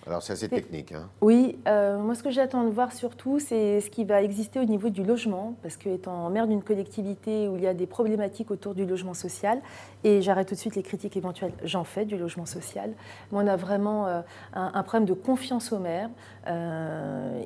Alors 0.08 0.22
c'est 0.22 0.34
assez 0.34 0.48
technique. 0.50 0.92
hein. 0.92 1.10
Oui, 1.22 1.58
euh, 1.68 1.98
moi 1.98 2.14
ce 2.14 2.22
que 2.22 2.30
j'attends 2.30 2.64
de 2.64 2.70
voir 2.70 2.94
surtout, 2.94 3.40
c'est 3.40 3.82
ce 3.82 3.90
qui 3.90 4.06
va 4.06 4.22
exister 4.22 4.60
au 4.60 4.64
niveau 4.66 4.90
du 4.90 5.04
logement, 5.04 5.56
parce 5.64 5.78
que 5.78 5.90
étant 5.90 6.30
maire 6.30 6.48
d'une 6.48 6.62
collectivité 6.62 7.48
où 7.48 7.56
il 7.56 7.64
y 7.64 7.68
a 7.68 7.74
des 7.74 7.88
problématiques 7.88 8.52
autour 8.52 8.76
du 8.76 8.86
logement 8.86 9.16
social, 9.16 9.60
et 10.04 10.22
j'arrête 10.22 10.48
tout 10.48 10.54
de 10.56 10.60
suite 10.60 10.76
les 10.76 10.84
critiques 10.84 11.18
éventuelles, 11.18 11.54
j'en 11.64 11.84
fais 11.84 12.06
du 12.06 12.18
logement 12.18 12.46
social, 12.46 12.92
mais 13.32 13.40
on 13.40 13.48
a 13.48 13.56
vraiment 13.56 14.06
euh, 14.06 14.22
un, 14.54 14.72
un 14.76 14.84
problème 14.84 15.08
de 15.08 15.14
confiance 15.14 15.72
au 15.72 15.80
maire. 15.80 16.10
Euh, 16.48 17.44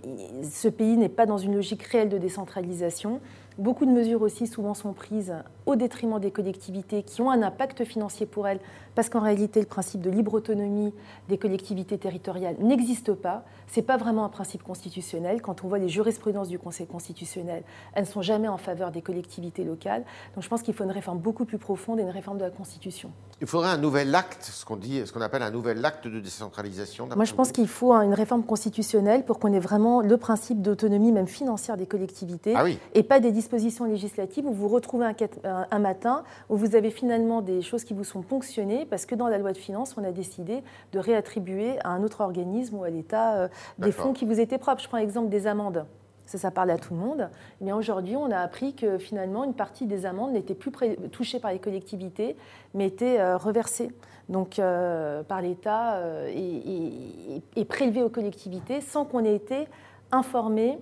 ce 0.51 0.67
pays 0.67 0.97
n'est 0.97 1.07
pas 1.07 1.25
dans 1.25 1.37
une 1.37 1.55
logique 1.55 1.83
réelle 1.83 2.09
de 2.09 2.17
décentralisation. 2.17 3.21
Beaucoup 3.59 3.85
de 3.85 3.91
mesures 3.91 4.21
aussi 4.21 4.47
souvent 4.47 4.73
sont 4.73 4.93
prises 4.93 5.33
au 5.65 5.75
détriment 5.75 6.17
des 6.17 6.31
collectivités 6.31 7.03
qui 7.03 7.21
ont 7.21 7.29
un 7.29 7.41
impact 7.43 7.83
financier 7.83 8.25
pour 8.25 8.47
elles, 8.47 8.61
parce 8.95 9.09
qu'en 9.09 9.19
réalité 9.19 9.59
le 9.59 9.65
principe 9.65 9.99
de 9.99 10.09
libre 10.09 10.33
autonomie 10.33 10.93
des 11.27 11.37
collectivités 11.37 11.97
territoriales 11.97 12.55
n'existe 12.61 13.13
pas. 13.13 13.43
C'est 13.67 13.81
pas 13.81 13.97
vraiment 13.97 14.23
un 14.23 14.29
principe 14.29 14.63
constitutionnel. 14.63 15.41
Quand 15.41 15.65
on 15.65 15.67
voit 15.67 15.77
les 15.77 15.89
jurisprudences 15.89 16.47
du 16.47 16.57
Conseil 16.57 16.87
constitutionnel, 16.87 17.63
elles 17.93 18.05
ne 18.05 18.07
sont 18.07 18.21
jamais 18.21 18.47
en 18.47 18.57
faveur 18.57 18.91
des 18.91 19.01
collectivités 19.01 19.65
locales. 19.65 20.05
Donc 20.35 20.43
je 20.45 20.47
pense 20.47 20.61
qu'il 20.61 20.73
faut 20.73 20.85
une 20.85 20.91
réforme 20.91 21.19
beaucoup 21.19 21.43
plus 21.43 21.57
profonde 21.57 21.99
et 21.99 22.03
une 22.03 22.09
réforme 22.09 22.37
de 22.37 22.45
la 22.45 22.51
Constitution. 22.51 23.11
Il 23.41 23.47
faudrait 23.47 23.69
un 23.69 23.77
nouvel 23.77 24.15
acte, 24.15 24.43
ce 24.43 24.63
qu'on 24.63 24.77
dit, 24.77 25.05
ce 25.05 25.11
qu'on 25.11 25.21
appelle 25.21 25.43
un 25.43 25.51
nouvel 25.51 25.83
acte 25.85 26.07
de 26.07 26.19
décentralisation. 26.19 27.09
Moi, 27.13 27.25
je 27.25 27.33
pense 27.33 27.51
qu'il 27.51 27.67
faut 27.67 27.93
une 27.93 28.13
réforme 28.13 28.43
constitutionnelle 28.43 29.23
pour 29.23 29.39
qu'on 29.39 29.53
ait 29.53 29.59
vraiment 29.59 30.01
le 30.01 30.17
principe 30.17 30.61
d'autonomie, 30.61 31.11
même 31.11 31.27
financière, 31.27 31.77
des 31.77 31.85
collectivités. 31.85 32.53
Ah 32.55 32.63
oui. 32.63 32.79
et 32.93 33.03
pas 33.03 33.19
des 33.19 33.31
dispositions 33.49 33.85
législatives 33.85 34.45
où 34.45 34.51
vous 34.53 34.67
vous 34.67 34.75
retrouvez 34.75 35.07
un, 35.07 35.65
un- 35.71 35.79
matin 35.79 36.23
où 36.49 36.55
vous 36.55 36.75
avez 36.75 36.91
finalement 36.91 37.41
des 37.41 37.63
choses 37.63 37.83
qui 37.83 37.95
vous 37.95 38.03
sont 38.03 38.21
ponctionnées 38.21 38.85
parce 38.85 39.07
que 39.07 39.15
dans 39.15 39.27
la 39.27 39.39
loi 39.39 39.53
de 39.53 39.57
finances, 39.57 39.95
on 39.97 40.03
a 40.03 40.11
décidé 40.11 40.61
de 40.91 40.99
réattribuer 40.99 41.79
à 41.83 41.89
un 41.89 42.03
autre 42.03 42.21
organisme 42.21 42.75
ou 42.75 42.83
à 42.83 42.91
l'État 42.91 43.35
euh, 43.35 43.47
des 43.79 43.91
fonds 43.91 44.13
qui 44.13 44.25
vous 44.25 44.39
étaient 44.39 44.59
propres. 44.59 44.83
Je 44.83 44.87
prends 44.87 44.99
l'exemple 44.99 45.29
des 45.29 45.47
amendes. 45.47 45.85
ça, 46.27 46.37
ça 46.37 46.51
parle 46.51 46.69
à 46.69 46.77
tout 46.77 46.93
le 46.93 46.99
monde. 46.99 47.29
Mais 47.59 47.71
aujourd'hui, 47.71 48.15
on 48.15 48.29
a 48.29 48.37
appris 48.37 48.75
que 48.75 48.99
finalement, 48.99 49.43
une 49.43 49.55
partie 49.55 49.87
des 49.87 50.05
amendes 50.05 50.33
n'était 50.33 50.53
plus 50.53 50.71
touchée 51.11 51.39
par 51.39 51.51
les 51.51 51.59
collectivités, 51.59 52.35
mais 52.75 52.85
était 52.85 53.19
euh, 53.19 53.35
reversée 53.35 53.89
donc, 54.27 54.59
euh, 54.59 55.23
par 55.23 55.41
l'État 55.41 55.95
euh, 55.95 56.29
et, 56.31 57.41
et, 57.55 57.65
prélevée 57.65 58.03
aux 58.03 58.09
collectivités 58.09 58.79
sans 58.79 59.05
qu'on 59.05 59.25
ait 59.25 59.35
été 59.35 59.67
informé, 60.11 60.77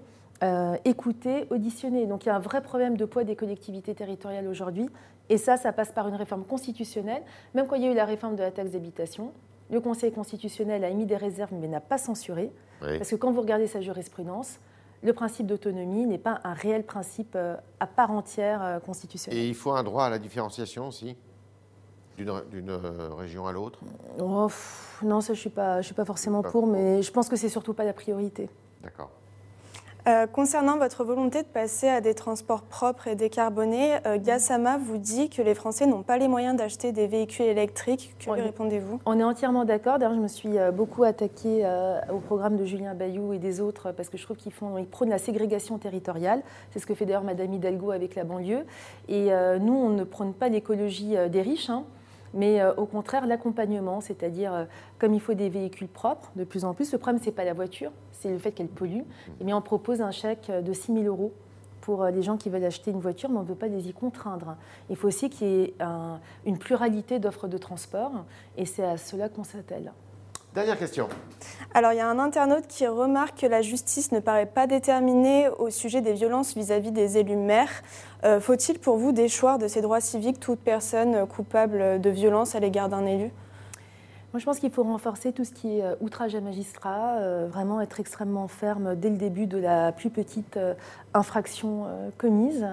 écouté, 0.86 1.48
auditionné. 1.50 2.06
Donc 2.06 2.26
il 2.26 2.28
y 2.28 2.32
a 2.32 2.36
un 2.36 2.40
vrai 2.40 2.62
problème 2.62 2.98
de 2.98 3.06
poids 3.06 3.24
des 3.24 3.36
collectivités 3.36 3.96
territoriales 3.96 4.48
aujourd'hui. 4.48 4.90
Et 5.30 5.38
ça, 5.38 5.58
ça 5.58 5.74
passe 5.74 5.92
par 5.92 6.08
une 6.08 6.16
réforme 6.16 6.46
constitutionnelle. 6.46 7.24
Même 7.54 7.68
quand 7.68 7.76
il 7.76 7.84
y 7.84 7.88
a 7.88 7.92
eu 7.92 7.96
la 7.96 8.06
réforme 8.06 8.36
de 8.36 8.42
la 8.44 8.52
taxe 8.52 8.72
d'habitation, 8.72 9.32
le 9.70 9.82
Conseil 9.82 10.12
constitutionnel 10.12 10.84
a 10.84 10.90
émis 10.90 11.06
des 11.06 11.18
réserves 11.18 11.54
mais 11.54 11.68
n'a 11.68 11.82
pas 11.82 11.98
censuré. 11.98 12.52
Parce 12.80 13.10
que 13.10 13.16
quand 13.16 13.32
vous 13.32 13.42
regardez 13.42 13.68
sa 13.68 13.82
jurisprudence, 13.82 14.60
le 15.04 15.14
principe 15.14 15.48
d'autonomie 15.48 16.06
n'est 16.06 16.18
pas 16.18 16.40
un 16.44 16.54
réel 16.54 16.84
principe 16.84 17.34
euh, 17.36 17.56
à 17.80 17.88
part 17.88 18.12
entière 18.12 18.64
euh, 18.64 18.80
constitutionnel. 18.80 19.40
Et 19.40 19.48
il 19.48 19.56
faut 19.56 19.72
un 19.72 19.84
droit 19.84 20.06
à 20.06 20.10
la 20.10 20.20
différenciation 20.20 20.88
aussi 20.88 21.16
d'une 22.18 22.70
euh, 22.70 23.10
région 23.16 23.46
à 23.46 23.52
l'autre? 23.52 23.80
Oh, 24.20 24.48
Non, 25.04 25.22
ça 25.22 25.28
je 25.28 25.32
ne 25.34 25.42
suis, 25.42 25.50
pas, 25.52 25.82
je 25.82 25.86
suis 25.86 25.94
pas 25.94 26.06
forcément 26.06 26.42
pour, 26.42 26.66
mais 26.66 27.04
je 27.04 27.12
pense 27.12 27.30
que 27.30 27.36
c'est 27.36 27.50
surtout 27.50 27.76
pas 27.76 27.84
la 27.84 27.94
priorité. 27.94 28.50
D'accord. 28.82 29.12
Euh, 30.08 30.26
concernant 30.26 30.78
votre 30.78 31.04
volonté 31.04 31.42
de 31.44 31.48
passer 31.48 31.90
à 31.90 32.00
des 32.00 32.14
transports 32.14 32.62
propres 32.62 33.10
et 33.10 33.16
décarbonés, 33.16 33.98
euh, 34.06 34.18
Gassama 34.18 34.78
vous 34.78 34.98
dit 34.98 35.30
que 35.30 35.42
les 35.42 35.54
Français 35.54 35.86
n'ont 35.86 36.02
pas 36.02 36.18
les 36.18 36.30
moyens 36.30 36.56
d'acheter 36.56 36.94
des 36.94 37.08
véhicules 37.08 37.44
électriques. 37.46 38.16
Que 38.18 38.32
lui 38.32 38.40
répondez-vous? 38.40 39.02
On 39.06 39.20
est 39.20 39.24
entièrement 39.24 39.66
d'accord. 39.66 40.00
D'ailleurs, 40.00 40.16
je 40.16 40.22
me 40.22 40.30
suis 40.30 40.58
euh, 40.58 40.72
beaucoup 40.72 41.04
attaquée 41.04 41.68
au 42.10 42.20
programme 42.20 42.56
de 42.56 42.64
Julien 42.64 42.94
Bayou 42.94 43.34
et 43.34 43.38
des 43.38 43.60
autres 43.60 43.92
parce 43.92 44.08
que 44.08 44.18
je 44.18 44.24
trouve 44.24 44.38
qu'ils 44.38 44.54
font, 44.54 44.78
ils 44.78 44.86
prônent 44.86 45.10
la 45.10 45.18
ségrégation 45.18 45.78
territoriale. 45.78 46.42
C'est 46.72 46.80
ce 46.80 46.86
que 46.86 46.94
fait 46.94 47.06
d'ailleurs 47.06 47.24
Madame 47.24 47.54
Hidalgo 47.54 47.92
avec 47.92 48.16
la 48.16 48.24
banlieue. 48.24 48.66
Et 49.10 49.30
nous, 49.60 49.74
on 49.74 49.90
ne 49.90 50.04
prône 50.04 50.34
pas 50.34 50.48
l'écologie 50.48 51.16
des 51.30 51.42
riches. 51.42 51.70
Hein 51.70 51.84
mais 52.34 52.64
au 52.78 52.86
contraire 52.86 53.26
l'accompagnement, 53.26 54.02
c'est-à-dire 54.02 54.68
comme 55.00 55.14
il 55.14 55.22
faut 55.22 55.34
des 55.34 55.50
véhicules 55.50 55.88
propres 55.88 56.32
de 56.36 56.44
plus 56.44 56.66
en 56.66 56.74
plus. 56.74 56.92
Le 56.92 56.98
problème, 56.98 57.22
ce 57.22 57.28
n'est 57.28 57.32
pas 57.32 57.44
la 57.44 57.54
voiture, 57.54 57.92
c'est 58.12 58.30
le 58.30 58.38
fait 58.38 58.52
qu'elle 58.52 58.68
pollue. 58.68 59.02
Et 59.46 59.54
on 59.54 59.62
propose 59.62 60.02
un 60.02 60.12
chèque 60.12 60.52
de 60.52 60.74
6 60.74 60.94
000 60.94 61.06
euros 61.06 61.34
pour 61.88 62.04
euh, 62.04 62.12
les 62.12 62.22
gens 62.22 62.36
qui 62.36 62.50
veulent 62.50 62.66
acheter 62.66 62.92
une 62.92 63.00
voiture, 63.00 63.30
mais 63.30 63.38
on 63.38 63.44
ne 63.44 63.48
veut 63.48 63.56
pas 63.56 63.68
les 63.68 63.88
y 63.88 63.94
contraindre. 63.94 64.58
Il 64.90 64.98
faut 64.98 65.08
aussi 65.08 65.30
qu'il 65.30 65.48
y 65.48 65.62
ait 65.62 65.74
une 66.46 66.58
pluralité 66.58 67.18
d'offres 67.18 67.48
de 67.48 67.58
transport, 67.58 68.26
et 68.58 68.66
c'est 68.66 68.84
à 68.84 68.98
cela 68.98 69.30
qu'on 69.30 69.46
s'attelle. 69.46 69.94
Dernière 70.58 70.80
question. 70.80 71.08
Alors, 71.76 71.94
il 71.94 71.98
y 71.98 72.00
a 72.00 72.10
un 72.10 72.18
internaute 72.18 72.66
qui 72.66 72.88
remarque 72.88 73.42
que 73.42 73.46
la 73.46 73.62
justice 73.62 74.12
ne 74.12 74.20
paraît 74.20 74.48
pas 74.48 74.66
déterminée 74.66 75.50
au 75.50 75.70
sujet 75.70 76.02
des 76.02 76.14
violences 76.14 76.56
vis-à-vis 76.56 76.92
des 76.92 77.20
élus 77.20 77.36
maires. 77.36 77.84
Euh, 78.24 78.40
faut-il 78.40 78.80
pour 78.80 78.98
vous 78.98 79.12
déchoir 79.12 79.60
de 79.60 79.68
ses 79.68 79.82
droits 79.82 80.02
civiques 80.02 80.40
toute 80.40 80.58
personne 80.58 81.28
coupable 81.28 82.02
de 82.02 82.10
violence 82.10 82.56
à 82.56 82.60
l'égard 82.60 82.90
d'un 82.90 83.06
élu? 83.06 83.30
Moi, 84.34 84.42
je 84.42 84.46
pense 84.46 84.60
qu'il 84.60 84.72
faut 84.72 84.84
renforcer 84.84 85.32
tout 85.32 85.46
ce 85.46 85.52
qui 85.52 85.80
est 85.80 85.84
euh, 85.84 85.96
outrage 86.02 86.36
à 86.36 86.42
magistrat, 86.42 87.18
euh, 87.20 87.48
vraiment 87.50 87.80
être 87.80 88.00
extrêmement 88.00 88.50
ferme 88.50 88.96
dès 88.96 89.10
le 89.10 89.16
début 89.16 89.48
de 89.48 89.58
la 89.58 89.94
plus 89.94 90.10
petite 90.10 90.58
euh, 90.58 90.74
infraction 91.14 91.86
commise. 92.18 92.68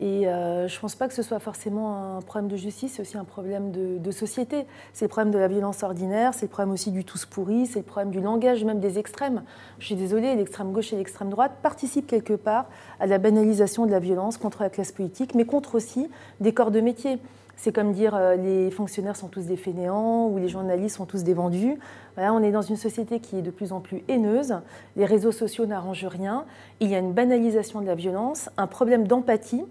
Et 0.00 0.22
je 0.24 0.74
ne 0.74 0.80
pense 0.80 0.94
pas 0.94 1.08
que 1.08 1.14
ce 1.14 1.22
soit 1.22 1.40
forcément 1.40 2.16
un 2.16 2.22
problème 2.22 2.48
de 2.48 2.56
justice, 2.56 2.92
c'est 2.94 3.02
aussi 3.02 3.18
un 3.18 3.24
problème 3.24 3.72
de, 3.72 4.10
société. 4.10 4.64
C'est 4.92 5.06
le 5.06 5.08
problème 5.08 5.32
de 5.32 5.38
la 5.38 5.48
violence 5.48 5.82
ordinaire, 5.82 6.34
c'est 6.34 6.46
le 6.46 6.50
problème 6.50 6.72
aussi 6.72 6.92
du 6.92 7.04
tous 7.04 7.26
pourri, 7.26 7.66
c'est 7.66 7.80
le 7.80 7.84
problème 7.84 8.10
du 8.10 8.20
langage 8.20 8.64
même 8.64 8.80
des 8.80 8.98
extrêmes. 8.98 9.42
Je 9.80 9.86
suis 9.86 9.96
désolée, 9.96 10.34
l'extrême 10.36 10.72
gauche 10.72 10.92
et 10.92 10.96
l'extrême 10.96 11.30
droite 11.30 11.52
participent 11.62 12.06
quelque 12.06 12.34
part 12.34 12.66
à 13.00 13.06
la 13.06 13.18
banalisation 13.18 13.86
de 13.86 13.90
la 13.90 13.98
violence 13.98 14.38
contre 14.38 14.62
la 14.62 14.70
classe 14.70 14.92
politique, 14.92 15.34
mais 15.34 15.44
contre 15.44 15.74
aussi 15.74 16.08
des 16.40 16.54
corps 16.54 16.70
de 16.70 16.80
métier. 16.80 17.18
C'est 17.58 17.72
comme 17.72 17.92
dire 17.92 18.14
euh, 18.14 18.36
les 18.36 18.70
fonctionnaires 18.70 19.16
sont 19.16 19.26
tous 19.26 19.46
des 19.46 19.56
fainéants 19.56 20.28
ou 20.28 20.38
les 20.38 20.48
journalistes 20.48 20.96
sont 20.96 21.06
tous 21.06 21.24
des 21.24 21.34
vendus. 21.34 21.76
Voilà, 22.14 22.32
on 22.32 22.40
est 22.40 22.52
dans 22.52 22.62
une 22.62 22.76
société 22.76 23.18
qui 23.18 23.36
est 23.36 23.42
de 23.42 23.50
plus 23.50 23.72
en 23.72 23.80
plus 23.80 24.04
haineuse. 24.06 24.54
Les 24.94 25.04
réseaux 25.04 25.32
sociaux 25.32 25.66
n'arrangent 25.66 26.06
rien. 26.06 26.44
Il 26.78 26.88
y 26.88 26.94
a 26.94 26.98
une 27.00 27.12
banalisation 27.12 27.80
de 27.80 27.86
la 27.86 27.96
violence, 27.96 28.48
un 28.56 28.68
problème 28.68 29.08
d'empathie. 29.08 29.64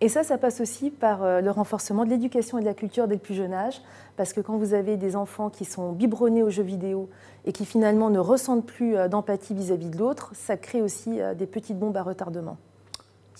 Et 0.00 0.08
ça, 0.08 0.22
ça 0.22 0.38
passe 0.38 0.60
aussi 0.60 0.90
par 0.90 1.24
euh, 1.24 1.40
le 1.40 1.50
renforcement 1.50 2.04
de 2.04 2.10
l'éducation 2.10 2.58
et 2.58 2.60
de 2.60 2.66
la 2.66 2.74
culture 2.74 3.08
dès 3.08 3.14
le 3.14 3.20
plus 3.20 3.34
jeune 3.34 3.52
âge. 3.52 3.82
Parce 4.16 4.32
que 4.32 4.40
quand 4.40 4.56
vous 4.56 4.74
avez 4.74 4.96
des 4.96 5.16
enfants 5.16 5.50
qui 5.50 5.64
sont 5.64 5.92
biberonnés 5.92 6.42
aux 6.42 6.50
jeux 6.50 6.62
vidéo 6.62 7.08
et 7.44 7.52
qui 7.52 7.64
finalement 7.64 8.10
ne 8.10 8.18
ressentent 8.18 8.66
plus 8.66 8.96
euh, 8.96 9.08
d'empathie 9.08 9.54
vis-à-vis 9.54 9.90
de 9.90 9.98
l'autre, 9.98 10.30
ça 10.34 10.56
crée 10.56 10.82
aussi 10.82 11.18
des 11.36 11.46
petites 11.46 11.78
bombes 11.78 11.96
à 11.96 12.02
retardement. 12.02 12.58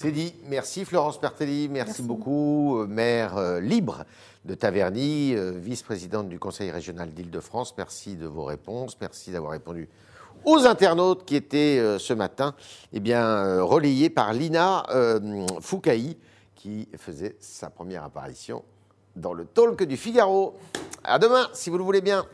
C'est 0.01 0.13
dit. 0.13 0.33
Merci 0.47 0.85
Florence 0.85 1.19
Pertelli, 1.19 1.69
merci, 1.69 2.03
beaucoup, 2.03 2.79
euh, 2.79 2.87
maire 2.87 3.37
euh, 3.37 3.59
libre 3.61 4.05
de 4.45 4.55
Taverny, 4.55 5.35
euh, 5.35 5.51
vice-présidente 5.57 6.29
du 6.29 6.39
Conseil 6.39 6.71
régional 6.71 7.11
d'Île-de-France. 7.11 7.75
Merci 7.77 8.15
de 8.15 8.29
vos 8.29 8.45
réponses, 8.45 8.97
merci 9.01 9.33
d'avoir 9.33 9.51
répondu 9.51 9.89
aux 10.45 10.67
internautes 10.67 11.25
qui 11.25 11.35
étaient 11.35 11.99
ce 11.99 12.13
matin 12.13 12.55
eh 12.93 13.01
bien, 13.01 13.61
relayés 13.61 14.09
par 14.09 14.33
Lina 14.33 14.87
Foucaï, 15.61 16.17
qui 16.59 16.89
faisait 16.97 17.37
sa 17.39 17.71
première 17.71 18.03
apparition 18.03 18.65
dans 19.15 19.33
le 19.33 19.47
talk 19.47 19.85
du 19.85 19.97
Figaro. 19.97 20.59
À 21.05 21.19
demain, 21.19 21.49
si 21.55 21.71
vous 21.71 21.79
le 21.79 21.85
voulez 21.85 22.01
bien. 22.01 22.27